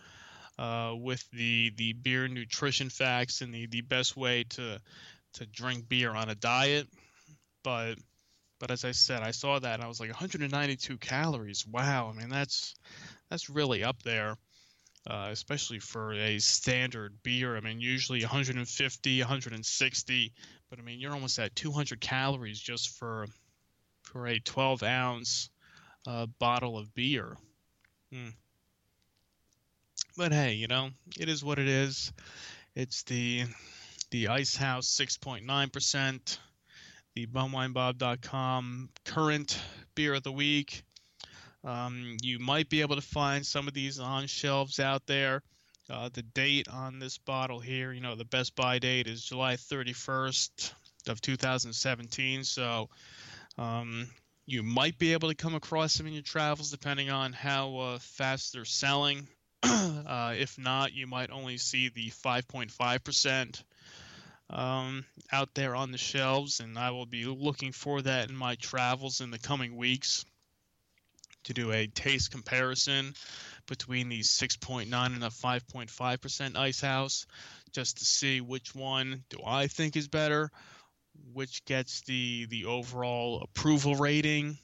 uh, 0.59 0.92
with 0.94 1.25
the 1.31 1.73
the 1.77 1.94
beer 1.94 2.29
nutrition 2.29 2.90
facts 2.90 3.40
and 3.40 3.53
the, 3.53 3.66
the 3.66 3.81
best 3.81 4.16
way 4.16 4.44
to 4.51 4.79
to 5.35 5.47
drink 5.47 5.88
beer 5.88 6.11
on 6.14 6.29
a 6.29 6.35
diet. 6.35 6.87
But 7.62 7.97
but 8.59 8.71
as 8.71 8.85
I 8.85 8.92
said, 8.92 9.23
I 9.23 9.31
saw 9.31 9.59
that 9.59 9.75
and 9.75 9.85
I 9.85 9.88
was 9.88 10.01
like 10.01 10.11
192 10.11 10.99
calories. 10.99 11.66
Wow, 11.66 12.12
I 12.12 12.18
mean 12.18 12.29
that's 12.29 12.75
that's 13.31 13.51
really 13.51 13.85
up 13.85 14.03
there. 14.03 14.37
Uh, 15.07 15.29
especially 15.31 15.79
for 15.79 16.12
a 16.12 16.38
standard 16.38 17.14
beer. 17.23 17.57
I 17.57 17.61
mean, 17.61 17.81
usually 17.81 18.21
150, 18.21 19.21
160, 19.21 20.33
but 20.68 20.79
I 20.79 20.83
mean, 20.83 21.01
you're 21.01 21.14
almost 21.14 21.38
at 21.38 21.57
200 21.57 21.99
calories 21.99 22.61
just 22.61 22.90
for 22.90 23.27
for 24.03 24.27
a 24.27 24.38
12 24.38 24.83
ounce 24.83 25.51
uh, 26.07 26.27
bottle 26.38 26.77
of 26.77 26.94
beer. 26.94 27.37
Hmm. 28.12 28.31
But 30.16 30.33
hey, 30.33 30.55
you 30.55 30.66
know, 30.66 30.90
it 31.18 31.29
is 31.29 31.44
what 31.44 31.59
it 31.59 31.68
is. 31.68 32.12
It's 32.75 33.03
the 33.05 33.44
the 34.11 34.29
Ice 34.29 34.57
House 34.57 34.88
6.9%, 34.88 36.38
the 37.19 37.27
bumwinebob.com 37.27 38.89
current 39.05 39.61
beer 39.97 40.15
of 40.15 40.23
the 40.23 40.31
week. 40.31 40.85
Um, 41.65 42.17
you 42.23 42.39
might 42.39 42.69
be 42.69 42.81
able 42.81 42.95
to 42.95 43.03
find 43.03 43.45
some 43.45 43.67
of 43.67 43.75
these 43.75 43.99
on 43.99 44.29
shelves 44.29 44.79
out 44.79 45.05
there. 45.07 45.43
Uh, 45.91 46.11
the 46.13 46.23
date 46.23 46.69
on 46.69 47.01
this 47.01 47.19
bottle 47.19 47.59
here, 47.59 47.93
you 47.93 48.01
know, 48.01 48.15
the 48.15 48.25
best 48.25 48.55
buy 48.55 48.79
date 48.79 49.09
is 49.09 49.25
July 49.25 49.57
31st 49.57 50.73
of 51.09 51.21
2017. 51.21 52.45
So 52.45 52.89
um, 53.57 54.09
you 54.47 54.63
might 54.63 54.97
be 54.97 55.13
able 55.13 55.29
to 55.29 55.35
come 55.35 55.57
across 55.57 55.97
them 55.97 56.07
in 56.07 56.13
your 56.13 56.23
travels, 56.23 56.71
depending 56.71 57.11
on 57.11 57.33
how 57.33 57.79
uh, 57.79 57.99
fast 57.99 58.53
they're 58.53 58.65
selling. 58.65 59.27
uh, 59.65 60.35
if 60.39 60.57
not, 60.57 60.93
you 60.93 61.09
might 61.09 61.33
only 61.33 61.57
see 61.57 61.89
the 61.89 62.11
5.5% 62.11 63.63
um, 64.51 65.05
out 65.31 65.55
there 65.55 65.77
on 65.77 65.93
the 65.93 65.99
shelves, 65.99 66.61
and 66.61 66.79
I 66.79 66.91
will 66.91 67.07
be 67.07 67.25
looking 67.27 67.73
for 67.73 68.01
that 68.03 68.31
in 68.31 68.37
my 68.37 68.55
travels 68.57 69.21
in 69.21 69.31
the 69.31 69.39
coming 69.39 69.77
weeks 69.77 70.25
to 71.45 71.55
do 71.55 71.73
a 71.73 71.87
taste 71.87 72.31
comparison 72.31 73.15
between 73.67 74.09
the 74.09 74.21
6.9 74.21 74.87
and 75.07 75.23
the 75.23 75.29
5.5% 75.29 76.57
Ice 76.57 76.81
House, 76.81 77.27
just 77.73 77.99
to 77.99 78.05
see 78.05 78.41
which 78.41 78.75
one 78.75 79.25
do 79.29 79.39
I 79.45 79.67
think 79.67 79.97
is 79.97 80.09
better, 80.09 80.51
which 81.33 81.65
gets 81.65 82.03
the 82.03 82.47
the 82.47 82.65
overall 82.65 83.43
approval 83.43 83.97
rating 83.97 84.59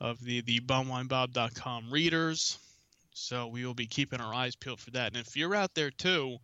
of 0.00 0.22
the 0.22 0.40
the 0.42 0.60
bumwinebob.com 0.60 1.90
readers. 1.90 2.58
So 3.12 3.46
we 3.48 3.64
will 3.64 3.74
be 3.74 3.86
keeping 3.86 4.20
our 4.20 4.34
eyes 4.34 4.56
peeled 4.56 4.80
for 4.80 4.90
that. 4.92 5.08
And 5.08 5.26
if 5.26 5.36
you're 5.36 5.54
out 5.54 5.74
there 5.74 5.90
too, 5.90 6.38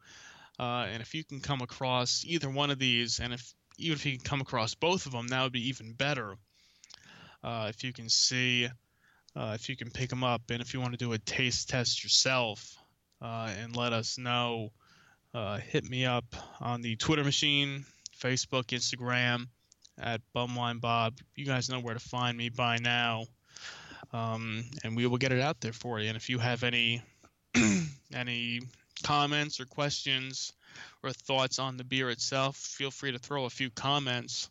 uh, 0.62 0.86
and 0.92 1.02
if 1.02 1.12
you 1.12 1.24
can 1.24 1.40
come 1.40 1.60
across 1.60 2.24
either 2.24 2.48
one 2.48 2.70
of 2.70 2.78
these, 2.78 3.18
and 3.18 3.32
if 3.32 3.52
even 3.78 3.96
if 3.96 4.06
you 4.06 4.12
can 4.12 4.24
come 4.24 4.40
across 4.40 4.76
both 4.76 5.06
of 5.06 5.12
them, 5.12 5.26
that 5.26 5.42
would 5.42 5.50
be 5.50 5.68
even 5.70 5.92
better. 5.92 6.36
Uh, 7.42 7.66
if 7.68 7.82
you 7.82 7.92
can 7.92 8.08
see, 8.08 8.68
uh, 9.34 9.56
if 9.56 9.68
you 9.68 9.76
can 9.76 9.90
pick 9.90 10.08
them 10.08 10.22
up, 10.22 10.42
and 10.50 10.62
if 10.62 10.72
you 10.72 10.80
want 10.80 10.92
to 10.92 11.04
do 11.04 11.14
a 11.14 11.18
taste 11.18 11.68
test 11.68 12.04
yourself, 12.04 12.76
uh, 13.20 13.50
and 13.60 13.74
let 13.74 13.92
us 13.92 14.18
know, 14.18 14.70
uh, 15.34 15.56
hit 15.56 15.82
me 15.82 16.06
up 16.06 16.26
on 16.60 16.80
the 16.80 16.94
Twitter 16.94 17.24
machine, 17.24 17.84
Facebook, 18.16 18.66
Instagram, 18.66 19.48
at 19.98 20.20
BumwineBob. 20.32 21.18
You 21.34 21.44
guys 21.44 21.70
know 21.70 21.80
where 21.80 21.94
to 21.94 22.00
find 22.00 22.38
me 22.38 22.50
by 22.50 22.78
now, 22.78 23.24
um, 24.12 24.62
and 24.84 24.94
we 24.96 25.08
will 25.08 25.18
get 25.18 25.32
it 25.32 25.40
out 25.40 25.60
there 25.60 25.72
for 25.72 25.98
you. 25.98 26.06
And 26.06 26.16
if 26.16 26.28
you 26.28 26.38
have 26.38 26.62
any 26.62 27.02
any 28.14 28.60
comments 29.02 29.60
or 29.60 29.66
questions 29.66 30.52
or 31.02 31.10
thoughts 31.10 31.58
on 31.58 31.76
the 31.76 31.84
beer 31.84 32.10
itself, 32.10 32.56
feel 32.56 32.90
free 32.90 33.12
to 33.12 33.18
throw 33.18 33.44
a 33.44 33.50
few 33.50 33.70
comments 33.70 34.48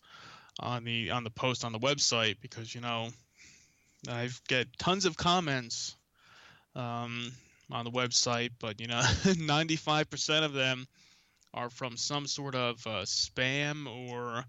on 0.59 0.83
the 0.83 1.11
on 1.11 1.23
the 1.23 1.29
post 1.29 1.63
on 1.63 1.71
the 1.71 1.79
website 1.79 2.35
because 2.41 2.73
you 2.73 2.81
know 2.81 3.09
I've 4.09 4.41
get 4.47 4.77
tons 4.77 5.05
of 5.05 5.15
comments 5.15 5.95
um, 6.75 7.31
on 7.71 7.85
the 7.85 7.91
website, 7.91 8.51
but 8.59 8.79
you 8.79 8.87
know 8.87 8.99
95% 8.99 10.43
of 10.43 10.53
them 10.53 10.87
are 11.53 11.69
from 11.69 11.97
some 11.97 12.27
sort 12.27 12.55
of 12.55 12.85
uh, 12.85 13.03
spam 13.03 13.87
or 13.87 14.45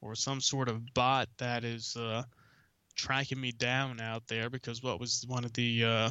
or 0.00 0.14
some 0.14 0.40
sort 0.40 0.68
of 0.68 0.94
bot 0.94 1.28
that 1.38 1.64
is 1.64 1.96
uh, 1.96 2.22
tracking 2.94 3.40
me 3.40 3.52
down 3.52 4.00
out 4.00 4.26
there 4.28 4.50
because 4.50 4.82
what 4.82 4.98
was 4.98 5.24
one 5.26 5.44
of 5.44 5.52
the 5.52 5.84
uh, 5.84 6.10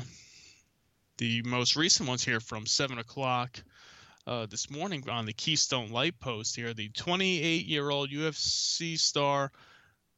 the 1.20 1.42
most 1.44 1.76
recent 1.76 2.08
ones 2.08 2.24
here 2.24 2.40
from 2.40 2.66
seven 2.66 2.98
o'clock 2.98 3.62
uh, 4.26 4.46
this 4.46 4.70
morning 4.70 5.04
on 5.10 5.26
the 5.26 5.34
Keystone 5.34 5.92
Light 5.92 6.18
post 6.18 6.56
here. 6.56 6.74
The 6.74 6.88
28 6.88 7.66
year 7.66 7.90
old 7.90 8.10
UFC 8.10 8.98
star 8.98 9.52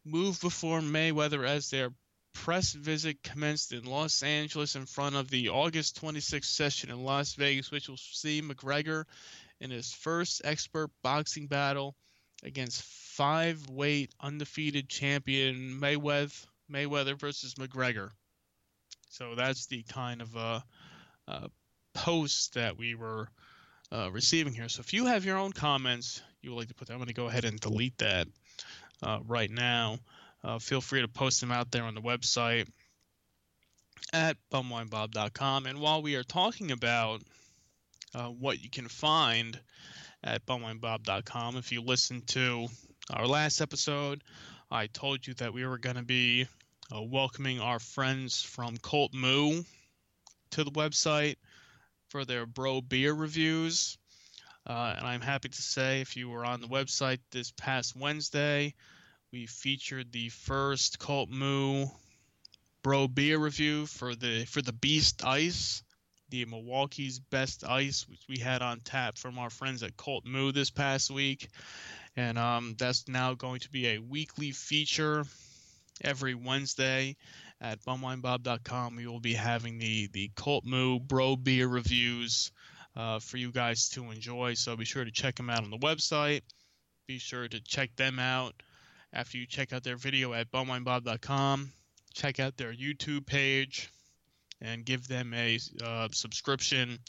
moved 0.05 0.41
before 0.41 0.79
Mayweather 0.79 1.45
as 1.45 1.71
their 1.71 1.89
press 2.33 2.73
visit 2.73 3.23
commenced 3.23 3.73
in 3.73 3.83
Los 3.85 4.21
Angeles 4.21 4.75
in 4.75 4.85
front 4.85 5.15
of 5.15 5.31
the 5.31 5.49
August 5.49 5.99
26th 5.99 6.45
session 6.45 6.91
in 6.91 7.03
Las 7.03 7.33
Vegas, 7.33 7.71
which 7.71 7.89
will 7.89 7.97
see 7.97 8.43
McGregor 8.43 9.05
in 9.59 9.71
his 9.71 9.91
first 9.91 10.43
expert 10.43 10.91
boxing 11.01 11.47
battle 11.47 11.95
against 12.43 12.83
five 12.83 13.67
weight 13.71 14.13
undefeated 14.21 14.87
champion 14.87 15.79
Mayweather 15.81 16.45
Mayweather 16.71 17.19
versus 17.19 17.55
McGregor. 17.55 18.11
So 19.09 19.35
that's 19.35 19.65
the 19.65 19.83
kind 19.83 20.21
of 20.21 20.37
uh, 20.37 20.61
uh, 21.31 21.47
posts 21.93 22.49
that 22.49 22.77
we 22.77 22.95
were 22.95 23.29
uh, 23.91 24.09
receiving 24.11 24.53
here. 24.53 24.69
So 24.69 24.81
if 24.81 24.93
you 24.93 25.05
have 25.05 25.25
your 25.25 25.37
own 25.37 25.51
comments 25.51 26.21
you 26.41 26.51
would 26.51 26.57
like 26.57 26.67
to 26.69 26.73
put, 26.73 26.87
them. 26.87 26.95
I'm 26.95 26.99
going 26.99 27.07
to 27.07 27.13
go 27.13 27.27
ahead 27.27 27.45
and 27.45 27.59
delete 27.59 27.97
that 27.99 28.27
uh, 29.03 29.19
right 29.27 29.49
now. 29.49 29.99
Uh, 30.43 30.59
feel 30.59 30.81
free 30.81 31.01
to 31.01 31.07
post 31.07 31.39
them 31.39 31.51
out 31.51 31.71
there 31.71 31.83
on 31.83 31.93
the 31.93 32.01
website 32.01 32.67
at 34.11 34.37
bumwinebob.com. 34.51 35.67
And 35.67 35.79
while 35.79 36.01
we 36.01 36.15
are 36.15 36.23
talking 36.23 36.71
about 36.71 37.21
uh, 38.15 38.27
what 38.27 38.61
you 38.61 38.69
can 38.69 38.87
find 38.87 39.59
at 40.23 40.45
bumwinebob.com, 40.45 41.57
if 41.57 41.71
you 41.71 41.81
listen 41.81 42.21
to 42.27 42.67
our 43.13 43.27
last 43.27 43.61
episode, 43.61 44.23
I 44.71 44.87
told 44.87 45.27
you 45.27 45.35
that 45.35 45.53
we 45.53 45.65
were 45.65 45.77
going 45.77 45.97
to 45.97 46.03
be 46.03 46.47
uh, 46.93 47.01
welcoming 47.01 47.59
our 47.59 47.79
friends 47.79 48.41
from 48.41 48.77
Colt 48.77 49.13
Moo 49.13 49.63
to 50.51 50.63
the 50.63 50.71
website 50.71 51.35
for 52.09 52.25
their 52.25 52.45
bro 52.45 52.81
beer 52.81 53.13
reviews. 53.13 53.97
Uh, 54.67 54.93
and 54.97 55.07
I'm 55.07 55.21
happy 55.21 55.49
to 55.49 55.61
say, 55.61 56.01
if 56.01 56.15
you 56.15 56.29
were 56.29 56.45
on 56.45 56.61
the 56.61 56.67
website 56.67 57.19
this 57.31 57.51
past 57.51 57.95
Wednesday, 57.95 58.75
we 59.31 59.47
featured 59.47 60.11
the 60.11 60.29
first 60.29 60.99
Cult 60.99 61.29
Moo 61.29 61.87
bro 62.83 63.07
beer 63.07 63.37
review 63.37 63.85
for 63.85 64.15
the 64.15 64.45
for 64.45 64.61
the 64.61 64.73
Beast 64.73 65.23
Ice, 65.25 65.83
the 66.29 66.45
Milwaukee's 66.45 67.19
best 67.19 67.63
ice, 67.63 68.07
which 68.07 68.21
we 68.29 68.37
had 68.37 68.61
on 68.61 68.79
tap 68.81 69.17
from 69.17 69.39
our 69.39 69.49
friends 69.49 69.83
at 69.83 69.97
Cult 69.97 70.25
Moo 70.25 70.51
this 70.51 70.69
past 70.69 71.09
week, 71.09 71.47
and 72.15 72.37
um, 72.37 72.75
that's 72.77 73.07
now 73.07 73.33
going 73.33 73.61
to 73.61 73.69
be 73.69 73.87
a 73.87 73.99
weekly 73.99 74.51
feature 74.51 75.25
every 76.03 76.35
Wednesday 76.35 77.15
at 77.61 77.83
bumwinebob.com. 77.85 78.95
We 78.95 79.07
will 79.07 79.19
be 79.19 79.33
having 79.33 79.77
the 79.77 80.07
the 80.07 80.31
Colt 80.35 80.65
Moo 80.65 80.99
Bro 80.99 81.37
Beer 81.37 81.67
reviews 81.67 82.51
uh, 82.95 83.19
for 83.19 83.37
you 83.37 83.51
guys 83.51 83.89
to 83.89 84.09
enjoy. 84.11 84.55
So 84.55 84.75
be 84.75 84.85
sure 84.85 85.05
to 85.05 85.11
check 85.11 85.35
them 85.35 85.49
out 85.49 85.63
on 85.63 85.69
the 85.69 85.77
website. 85.77 86.41
Be 87.07 87.19
sure 87.19 87.47
to 87.47 87.59
check 87.61 87.95
them 87.95 88.19
out 88.19 88.53
after 89.13 89.37
you 89.37 89.45
check 89.45 89.73
out 89.73 89.83
their 89.83 89.97
video 89.97 90.33
at 90.33 90.51
bumwinebob.com. 90.51 91.71
Check 92.13 92.39
out 92.39 92.57
their 92.57 92.73
YouTube 92.73 93.25
page 93.25 93.89
and 94.59 94.85
give 94.85 95.07
them 95.07 95.33
a 95.33 95.59
uh, 95.83 96.07
subscription 96.11 96.99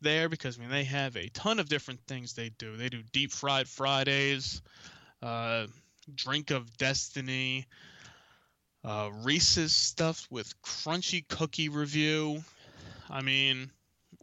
there 0.00 0.28
because 0.28 0.58
I 0.58 0.62
mean 0.62 0.70
they 0.70 0.84
have 0.84 1.16
a 1.16 1.28
ton 1.28 1.60
of 1.60 1.68
different 1.68 2.00
things 2.06 2.34
they 2.34 2.50
do. 2.58 2.76
They 2.76 2.88
do 2.88 3.02
deep 3.12 3.32
fried 3.32 3.68
Fridays, 3.68 4.62
uh, 5.22 5.66
drink 6.14 6.50
of 6.50 6.76
destiny 6.78 7.66
uh, 8.84 9.10
Reese's 9.22 9.74
stuff 9.74 10.26
with 10.30 10.60
crunchy 10.62 11.26
cookie 11.26 11.68
review. 11.68 12.42
I 13.08 13.22
mean, 13.22 13.70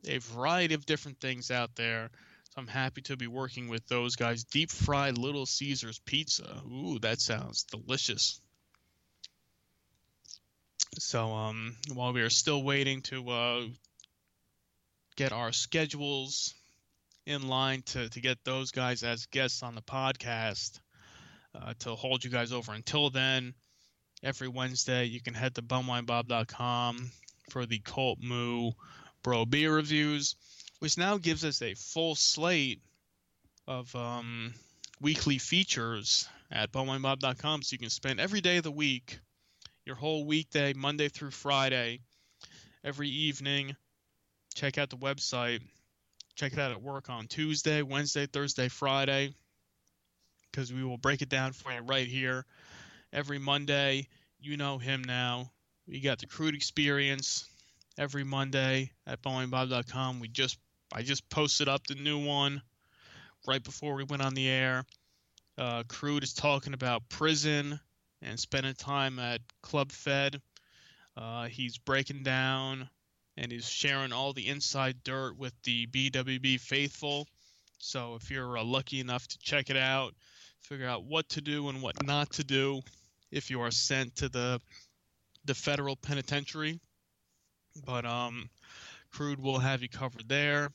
a 0.06 0.17
variety 0.20 0.74
of 0.74 0.86
different 0.86 1.20
things 1.20 1.52
out 1.52 1.76
there. 1.76 2.10
So 2.50 2.62
I'm 2.62 2.67
happy 2.67 3.02
to 3.04 3.17
be 3.17 3.28
working 3.28 3.67
with 3.67 3.86
those 3.88 4.15
guys. 4.15 4.43
Deep 4.43 4.72
fried 4.72 5.17
Little 5.17 5.46
Caesars 5.46 6.00
pizza. 6.06 6.62
Ooh, 6.65 7.00
that 7.00 7.20
sounds 7.22 7.63
delicious. 7.63 8.39
So 11.00 11.32
um, 11.34 11.76
while 11.93 12.13
we 12.13 12.22
are 12.22 12.30
still 12.30 12.63
waiting 12.63 13.02
to 13.04 13.30
uh, 13.30 13.62
get 15.15 15.32
our 15.32 15.52
schedules 15.52 16.56
in 17.26 17.48
line 17.48 17.84
to, 17.88 18.10
to 18.10 18.22
get 18.22 18.43
those 18.43 18.72
guys 18.72 19.04
as 19.04 19.26
guests 19.28 19.62
on 19.62 19.76
the 19.76 19.82
podcast, 19.82 20.80
uh, 21.54 21.74
to 21.80 21.93
hold 21.93 22.24
you 22.24 22.32
guys 22.32 22.52
over 22.54 22.74
until 22.74 23.10
then, 23.10 23.54
every 24.23 24.47
Wednesday. 24.47 25.06
You 25.06 25.21
can 25.21 25.34
head 25.34 25.56
to 25.56 25.62
bumwinebob.com 25.62 27.12
for 27.49 27.65
the 27.65 27.80
Colt 27.80 28.19
Moo 28.21 28.71
Bro 29.23 29.45
Beer 29.45 29.73
reviews, 29.73 30.36
which 30.80 30.97
now 30.97 31.17
gives 31.17 31.43
us 31.43 31.62
a 31.62 31.73
full 31.73 32.15
slate 32.15 32.82
of 33.67 33.93
um, 33.95 34.53
weekly 35.01 35.38
features 35.38 36.27
at 36.51 36.71
bumwinebob.com 36.71 37.62
so 37.62 37.73
you 37.73 37.80
can 37.80 37.89
spend 37.89 38.19
every 38.19 38.41
day 38.41 38.58
of 38.58 38.63
the 38.63 38.71
week, 38.71 39.19
your 39.86 39.95
whole 39.95 40.25
weekday, 40.25 40.73
Monday 40.73 41.10
through 41.10 41.32
Friday, 41.32 41.99
every 42.84 43.10
evening. 43.10 43.75
Check 44.56 44.77
out 44.77 44.89
the 44.89 44.97
website. 44.97 45.62
Check 46.36 46.53
it 46.53 46.60
out 46.60 46.71
at 46.71 46.82
work 46.82 47.10
on 47.10 47.27
Tuesday, 47.27 47.82
Wednesday, 47.82 48.27
Thursday, 48.27 48.69
Friday, 48.69 49.34
because 50.51 50.71
we 50.71 50.84
will 50.84 50.97
break 50.97 51.21
it 51.21 51.30
down 51.30 51.51
for 51.51 51.71
you 51.71 51.80
right 51.82 52.08
here 52.08 52.45
every 53.13 53.39
Monday. 53.39 54.08
You 54.39 54.58
know 54.58 54.78
him 54.78 55.04
now. 55.04 55.52
We 55.88 56.00
got 56.00 56.20
the 56.20 56.28
crude 56.28 56.56
experience 56.56 57.46
every 57.98 58.24
Monday 58.24 58.91
at 59.06 59.22
bumwinebob.com. 59.22 60.20
We 60.20 60.28
just 60.28 60.58
I 60.93 61.02
just 61.02 61.30
posted 61.30 61.67
up 61.67 61.86
the 61.88 61.96
new 61.96 62.24
one 62.26 62.62
right 63.48 63.63
before 63.63 63.96
we 63.96 64.04
went 64.04 64.22
on 64.22 64.34
the 64.34 64.48
air. 64.48 64.86
Uh, 65.58 65.84
Crude 65.88 66.24
is 66.24 66.34
talking 66.34 66.74
about 66.74 67.10
prison 67.10 67.80
and 68.22 68.39
spending 68.39 68.76
time 68.76 69.20
at 69.20 69.41
Club 69.62 69.91
Fed. 69.91 70.41
Uh, 71.15 71.46
he's 71.48 71.78
breaking 71.78 72.24
down 72.24 72.89
and 73.38 73.52
he's 73.52 73.67
sharing 73.67 74.13
all 74.13 74.34
the 74.34 74.48
inside 74.48 75.04
dirt 75.04 75.38
with 75.38 75.54
the 75.63 75.88
BWB 75.88 76.60
faithful. 76.60 77.28
So 77.80 78.15
if 78.15 78.30
you're 78.30 78.58
uh, 78.58 78.63
lucky 78.63 79.00
enough 79.00 79.28
to 79.28 79.38
check 79.39 79.70
it 79.70 79.78
out, 79.78 80.13
figure 80.67 80.88
out 80.88 81.06
what 81.06 81.30
to 81.30 81.41
do 81.41 81.69
and 81.69 81.82
what 81.82 82.06
not 82.06 82.30
to 82.34 82.43
do 82.43 82.82
if 83.32 83.49
you 83.49 83.62
are 83.62 83.71
sent 83.71 84.17
to 84.17 84.30
the 84.30 84.60
the 85.45 85.56
federal 85.56 85.95
penitentiary. 85.95 86.80
But 87.86 88.06
um, 88.06 88.49
Crude 89.12 89.39
will 89.39 89.60
have 89.60 89.82
you 89.82 89.89
covered 89.89 90.27
there. 90.27 90.69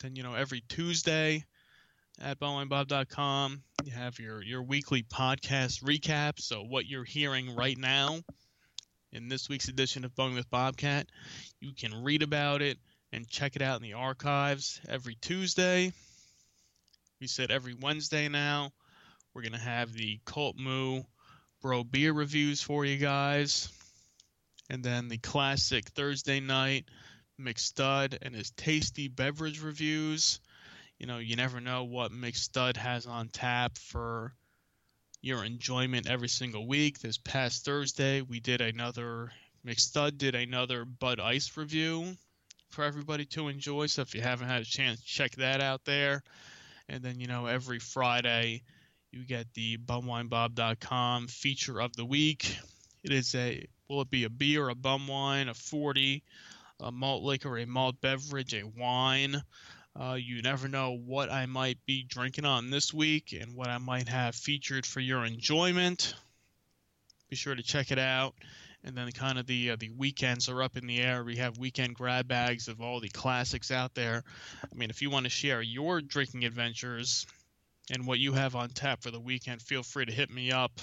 Then 0.00 0.16
you 0.16 0.22
know 0.22 0.34
every 0.34 0.62
Tuesday 0.68 1.44
at 2.20 2.40
bumwinebob.com 2.40 3.62
you 3.84 3.92
have 3.92 4.18
your 4.18 4.42
your 4.42 4.62
weekly 4.62 5.02
podcast 5.02 5.82
recap. 5.84 6.40
So 6.40 6.62
what 6.62 6.86
you're 6.86 7.04
hearing 7.04 7.54
right 7.54 7.76
now 7.76 8.18
in 9.12 9.28
this 9.28 9.48
week's 9.48 9.68
edition 9.68 10.04
of 10.04 10.14
Bumming 10.14 10.36
with 10.36 10.50
Bobcat, 10.50 11.06
you 11.60 11.72
can 11.72 12.02
read 12.02 12.22
about 12.22 12.62
it 12.62 12.78
and 13.12 13.28
check 13.28 13.56
it 13.56 13.62
out 13.62 13.76
in 13.76 13.82
the 13.82 13.94
archives 13.94 14.80
every 14.88 15.16
Tuesday. 15.20 15.92
We 17.20 17.26
said 17.26 17.50
every 17.50 17.74
Wednesday 17.74 18.28
now. 18.28 18.72
We're 19.38 19.44
gonna 19.44 19.58
have 19.58 19.92
the 19.92 20.18
Cult 20.24 20.56
Moo 20.56 21.04
Bro 21.62 21.84
beer 21.84 22.12
reviews 22.12 22.60
for 22.60 22.84
you 22.84 22.96
guys, 22.96 23.68
and 24.68 24.82
then 24.82 25.06
the 25.06 25.18
classic 25.18 25.90
Thursday 25.90 26.40
night 26.40 26.86
McStud 27.40 28.18
and 28.20 28.34
his 28.34 28.50
tasty 28.50 29.06
beverage 29.06 29.62
reviews. 29.62 30.40
You 30.98 31.06
know, 31.06 31.18
you 31.18 31.36
never 31.36 31.60
know 31.60 31.84
what 31.84 32.10
McStud 32.10 32.76
has 32.78 33.06
on 33.06 33.28
tap 33.28 33.78
for 33.78 34.34
your 35.22 35.44
enjoyment 35.44 36.08
every 36.08 36.28
single 36.28 36.66
week. 36.66 36.98
This 36.98 37.18
past 37.18 37.64
Thursday, 37.64 38.22
we 38.22 38.40
did 38.40 38.60
another 38.60 39.30
McStud 39.64 40.18
did 40.18 40.34
another 40.34 40.84
Bud 40.84 41.20
Ice 41.20 41.56
review 41.56 42.16
for 42.70 42.82
everybody 42.82 43.24
to 43.26 43.46
enjoy. 43.46 43.86
So 43.86 44.02
if 44.02 44.16
you 44.16 44.20
haven't 44.20 44.48
had 44.48 44.62
a 44.62 44.64
chance, 44.64 45.00
check 45.00 45.36
that 45.36 45.60
out 45.60 45.84
there. 45.84 46.24
And 46.88 47.04
then 47.04 47.20
you 47.20 47.28
know 47.28 47.46
every 47.46 47.78
Friday 47.78 48.64
you 49.10 49.24
get 49.24 49.52
the 49.54 49.78
bumwinebob.com 49.78 51.28
feature 51.28 51.80
of 51.80 51.96
the 51.96 52.04
week. 52.04 52.56
It 53.02 53.12
is 53.12 53.34
a 53.34 53.66
will 53.88 54.02
it 54.02 54.10
be 54.10 54.24
a 54.24 54.30
beer, 54.30 54.68
a 54.68 54.74
bum 54.74 55.08
wine, 55.08 55.48
a 55.48 55.54
40, 55.54 56.22
a 56.80 56.92
malt 56.92 57.22
liquor, 57.22 57.56
a 57.56 57.66
malt 57.66 58.00
beverage, 58.00 58.54
a 58.54 58.64
wine. 58.64 59.42
Uh, 59.98 60.14
you 60.14 60.42
never 60.42 60.68
know 60.68 60.92
what 60.92 61.32
I 61.32 61.46
might 61.46 61.78
be 61.86 62.04
drinking 62.04 62.44
on 62.44 62.70
this 62.70 62.92
week 62.92 63.34
and 63.38 63.54
what 63.54 63.68
I 63.68 63.78
might 63.78 64.08
have 64.08 64.34
featured 64.34 64.84
for 64.84 65.00
your 65.00 65.24
enjoyment. 65.24 66.14
Be 67.30 67.36
sure 67.36 67.54
to 67.54 67.62
check 67.62 67.90
it 67.90 67.98
out. 67.98 68.34
And 68.84 68.96
then 68.96 69.10
kind 69.10 69.38
of 69.38 69.46
the 69.46 69.72
uh, 69.72 69.76
the 69.76 69.90
weekends 69.90 70.48
are 70.48 70.62
up 70.62 70.76
in 70.76 70.86
the 70.86 71.00
air. 71.00 71.24
We 71.24 71.36
have 71.36 71.58
weekend 71.58 71.96
grab 71.96 72.28
bags 72.28 72.68
of 72.68 72.80
all 72.80 73.00
the 73.00 73.08
classics 73.08 73.72
out 73.72 73.94
there. 73.94 74.22
I 74.62 74.74
mean, 74.76 74.90
if 74.90 75.02
you 75.02 75.10
want 75.10 75.24
to 75.24 75.30
share 75.30 75.60
your 75.60 76.00
drinking 76.00 76.44
adventures 76.44 77.26
and 77.90 78.06
what 78.06 78.18
you 78.18 78.32
have 78.32 78.54
on 78.54 78.68
tap 78.70 79.02
for 79.02 79.10
the 79.10 79.20
weekend, 79.20 79.62
feel 79.62 79.82
free 79.82 80.04
to 80.04 80.12
hit 80.12 80.30
me 80.30 80.52
up 80.52 80.80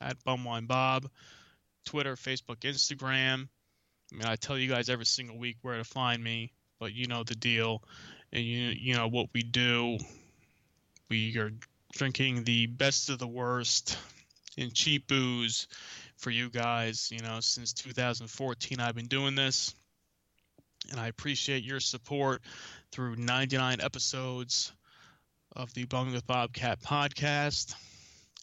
at 0.00 0.22
Bumwine 0.24 0.66
Bob, 0.66 1.08
Twitter, 1.84 2.16
Facebook, 2.16 2.60
Instagram. 2.60 3.48
I 4.12 4.16
mean, 4.16 4.26
I 4.26 4.36
tell 4.36 4.58
you 4.58 4.68
guys 4.68 4.88
every 4.88 5.06
single 5.06 5.38
week 5.38 5.56
where 5.62 5.76
to 5.76 5.84
find 5.84 6.22
me, 6.22 6.52
but 6.78 6.94
you 6.94 7.06
know 7.06 7.24
the 7.24 7.34
deal, 7.34 7.82
and 8.32 8.44
you 8.44 8.68
you 8.68 8.94
know 8.94 9.08
what 9.08 9.28
we 9.32 9.42
do. 9.42 9.98
We 11.08 11.36
are 11.38 11.52
drinking 11.92 12.44
the 12.44 12.66
best 12.66 13.10
of 13.10 13.18
the 13.18 13.26
worst 13.26 13.98
in 14.56 14.70
cheap 14.72 15.06
booze 15.06 15.68
for 16.16 16.30
you 16.30 16.50
guys. 16.50 17.10
You 17.12 17.20
know, 17.20 17.40
since 17.40 17.72
2014, 17.72 18.80
I've 18.80 18.94
been 18.94 19.06
doing 19.06 19.34
this, 19.34 19.74
and 20.90 21.00
I 21.00 21.08
appreciate 21.08 21.64
your 21.64 21.80
support 21.80 22.42
through 22.92 23.16
99 23.16 23.80
episodes 23.80 24.72
of 25.56 25.72
the 25.74 25.84
Bumming 25.84 26.14
with 26.14 26.26
Bobcat 26.26 26.80
podcast. 26.80 27.74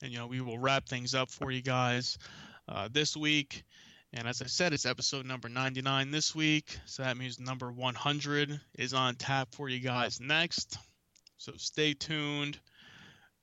And 0.01 0.11
you 0.11 0.17
know, 0.17 0.27
we 0.27 0.41
will 0.41 0.57
wrap 0.57 0.87
things 0.87 1.13
up 1.13 1.29
for 1.29 1.51
you 1.51 1.61
guys 1.61 2.17
uh, 2.69 2.87
this 2.91 3.15
week. 3.17 3.63
And 4.13 4.27
as 4.27 4.41
I 4.41 4.45
said, 4.45 4.73
it's 4.73 4.85
episode 4.85 5.25
number 5.25 5.49
99 5.49 6.11
this 6.11 6.33
week. 6.35 6.77
So 6.85 7.03
that 7.03 7.17
means 7.17 7.39
number 7.39 7.71
100 7.71 8.59
is 8.77 8.93
on 8.93 9.15
tap 9.15 9.49
for 9.53 9.69
you 9.69 9.79
guys 9.79 10.19
next. 10.19 10.77
So 11.37 11.53
stay 11.57 11.93
tuned 11.93 12.59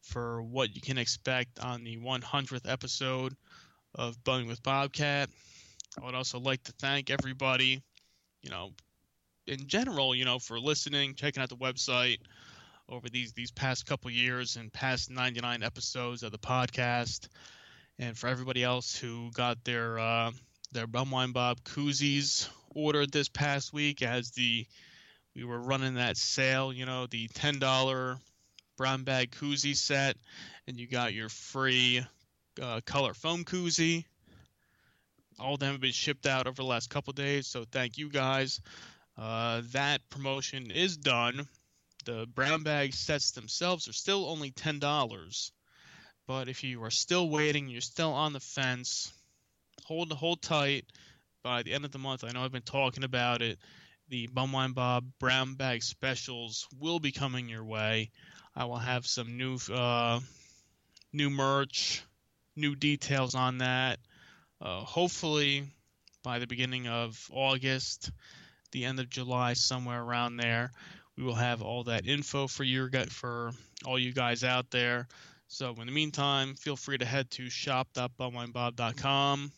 for 0.02 0.42
what 0.42 0.74
you 0.74 0.80
can 0.80 0.98
expect 0.98 1.58
on 1.60 1.84
the 1.84 1.96
100th 1.98 2.70
episode 2.70 3.34
of 3.94 4.22
Bumming 4.24 4.48
with 4.48 4.62
Bobcat. 4.62 5.28
I 6.00 6.04
would 6.04 6.14
also 6.14 6.38
like 6.38 6.62
to 6.64 6.72
thank 6.72 7.10
everybody, 7.10 7.82
you 8.42 8.50
know, 8.50 8.70
in 9.46 9.66
general, 9.66 10.14
you 10.14 10.24
know, 10.24 10.38
for 10.38 10.58
listening, 10.58 11.14
checking 11.14 11.42
out 11.42 11.48
the 11.48 11.56
website 11.56 12.18
over 12.88 13.08
these 13.08 13.32
these 13.32 13.50
past 13.50 13.86
couple 13.86 14.10
years 14.10 14.56
and 14.56 14.72
past 14.72 15.10
99 15.10 15.62
episodes 15.62 16.22
of 16.22 16.32
the 16.32 16.38
podcast, 16.38 17.28
and 17.98 18.16
for 18.16 18.28
everybody 18.28 18.62
else 18.62 18.96
who 18.96 19.30
got 19.32 19.62
their 19.64 19.98
uh, 19.98 20.30
their 20.72 20.86
Bumwine 20.86 21.32
Bob 21.32 21.62
koozies 21.64 22.48
ordered 22.74 23.12
this 23.12 23.28
past 23.28 23.72
week 23.72 24.02
as 24.02 24.30
the 24.32 24.66
we 25.34 25.44
were 25.44 25.60
running 25.60 25.94
that 25.94 26.16
sale, 26.16 26.72
you 26.72 26.86
know, 26.86 27.06
the 27.06 27.28
ten 27.28 27.58
dollar 27.58 28.18
brown 28.76 29.04
bag 29.04 29.30
koozie 29.32 29.76
set, 29.76 30.16
and 30.66 30.78
you 30.78 30.86
got 30.86 31.14
your 31.14 31.28
free 31.28 32.02
uh, 32.60 32.80
color 32.86 33.14
foam 33.14 33.44
koozie. 33.44 34.04
All 35.38 35.54
of 35.54 35.60
them 35.60 35.72
have 35.72 35.80
been 35.80 35.92
shipped 35.92 36.26
out 36.26 36.46
over 36.46 36.56
the 36.56 36.64
last 36.64 36.90
couple 36.90 37.12
days, 37.12 37.46
so 37.46 37.64
thank 37.70 37.98
you 37.98 38.08
guys. 38.10 38.60
Uh, 39.16 39.62
that 39.72 40.00
promotion 40.10 40.70
is 40.70 40.96
done. 40.96 41.46
The 42.08 42.26
brown 42.26 42.62
bag 42.62 42.94
sets 42.94 43.32
themselves 43.32 43.86
are 43.86 43.92
still 43.92 44.30
only 44.30 44.50
ten 44.50 44.78
dollars, 44.78 45.52
but 46.26 46.48
if 46.48 46.64
you 46.64 46.82
are 46.84 46.90
still 46.90 47.28
waiting, 47.28 47.68
you're 47.68 47.82
still 47.82 48.12
on 48.12 48.32
the 48.32 48.40
fence. 48.40 49.12
Hold 49.84 50.10
hold 50.12 50.40
tight. 50.40 50.86
By 51.42 51.64
the 51.64 51.74
end 51.74 51.84
of 51.84 51.92
the 51.92 51.98
month, 51.98 52.24
I 52.24 52.30
know 52.30 52.42
I've 52.42 52.50
been 52.50 52.62
talking 52.62 53.04
about 53.04 53.42
it. 53.42 53.58
The 54.08 54.26
Bumwine 54.26 54.72
Bob 54.72 55.04
brown 55.20 55.52
bag 55.56 55.82
specials 55.82 56.66
will 56.80 56.98
be 56.98 57.12
coming 57.12 57.46
your 57.46 57.62
way. 57.62 58.10
I 58.56 58.64
will 58.64 58.78
have 58.78 59.06
some 59.06 59.36
new 59.36 59.58
uh, 59.70 60.20
new 61.12 61.28
merch, 61.28 62.02
new 62.56 62.74
details 62.74 63.34
on 63.34 63.58
that. 63.58 63.98
Uh, 64.62 64.80
hopefully 64.80 65.64
by 66.22 66.38
the 66.38 66.46
beginning 66.46 66.88
of 66.88 67.28
August, 67.30 68.10
the 68.72 68.86
end 68.86 68.98
of 68.98 69.10
July, 69.10 69.52
somewhere 69.52 70.02
around 70.02 70.38
there, 70.38 70.72
we 71.18 71.24
will 71.24 71.34
have 71.34 71.60
all 71.62 71.82
that 71.84 72.06
info 72.06 72.46
for 72.46 72.62
your 72.62 72.88
for 73.10 73.50
all 73.84 73.98
you 73.98 74.12
guys 74.12 74.44
out 74.44 74.70
there. 74.70 75.08
So 75.48 75.74
in 75.80 75.86
the 75.86 75.92
meantime, 75.92 76.54
feel 76.54 76.76
free 76.76 76.98
to 76.98 77.04
head 77.04 77.28
to 77.32 77.50
shop.bumwinebob.com, 77.50 79.50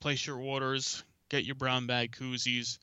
place 0.00 0.24
your 0.24 0.38
orders, 0.38 1.02
get 1.28 1.44
your 1.44 1.56
brown 1.56 1.88
bag 1.88 2.12
koozies, 2.12 2.78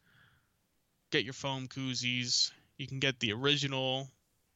get 1.11 1.23
your 1.23 1.33
foam 1.33 1.69
koozies. 1.69 2.51
You 2.77 2.85
can 2.85 2.99
get 2.99 3.17
the 3.21 3.31
original 3.31 4.09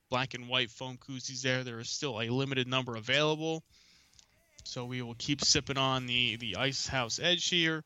black 0.10 0.34
and 0.34 0.50
white 0.50 0.70
foam 0.70 0.98
koozies 0.98 1.42
there. 1.42 1.64
There 1.64 1.80
is 1.80 1.90
still 1.90 2.20
a 2.20 2.28
limited 2.30 2.68
number 2.68 2.98
available. 2.98 3.64
So 4.66 4.84
we 4.84 5.02
will 5.02 5.16
keep 5.16 5.40
sipping 5.42 5.78
on 5.78 6.08
the, 6.08 6.36
the 6.36 6.58
Icehouse 6.58 7.20
Edge 7.20 7.48
here. 7.48 7.86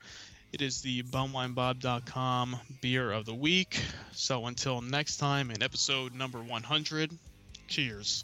It 0.56 0.62
is 0.62 0.80
the 0.80 1.04
bumwinebob.com 1.04 2.56
beer 2.80 3.12
of 3.12 3.26
the 3.26 3.36
week. 3.36 3.78
So 4.14 4.46
until 4.46 4.80
next 4.80 5.18
time 5.18 5.52
in 5.52 5.62
episode 5.62 6.16
number 6.16 6.42
100, 6.42 7.12
cheers. 7.68 8.24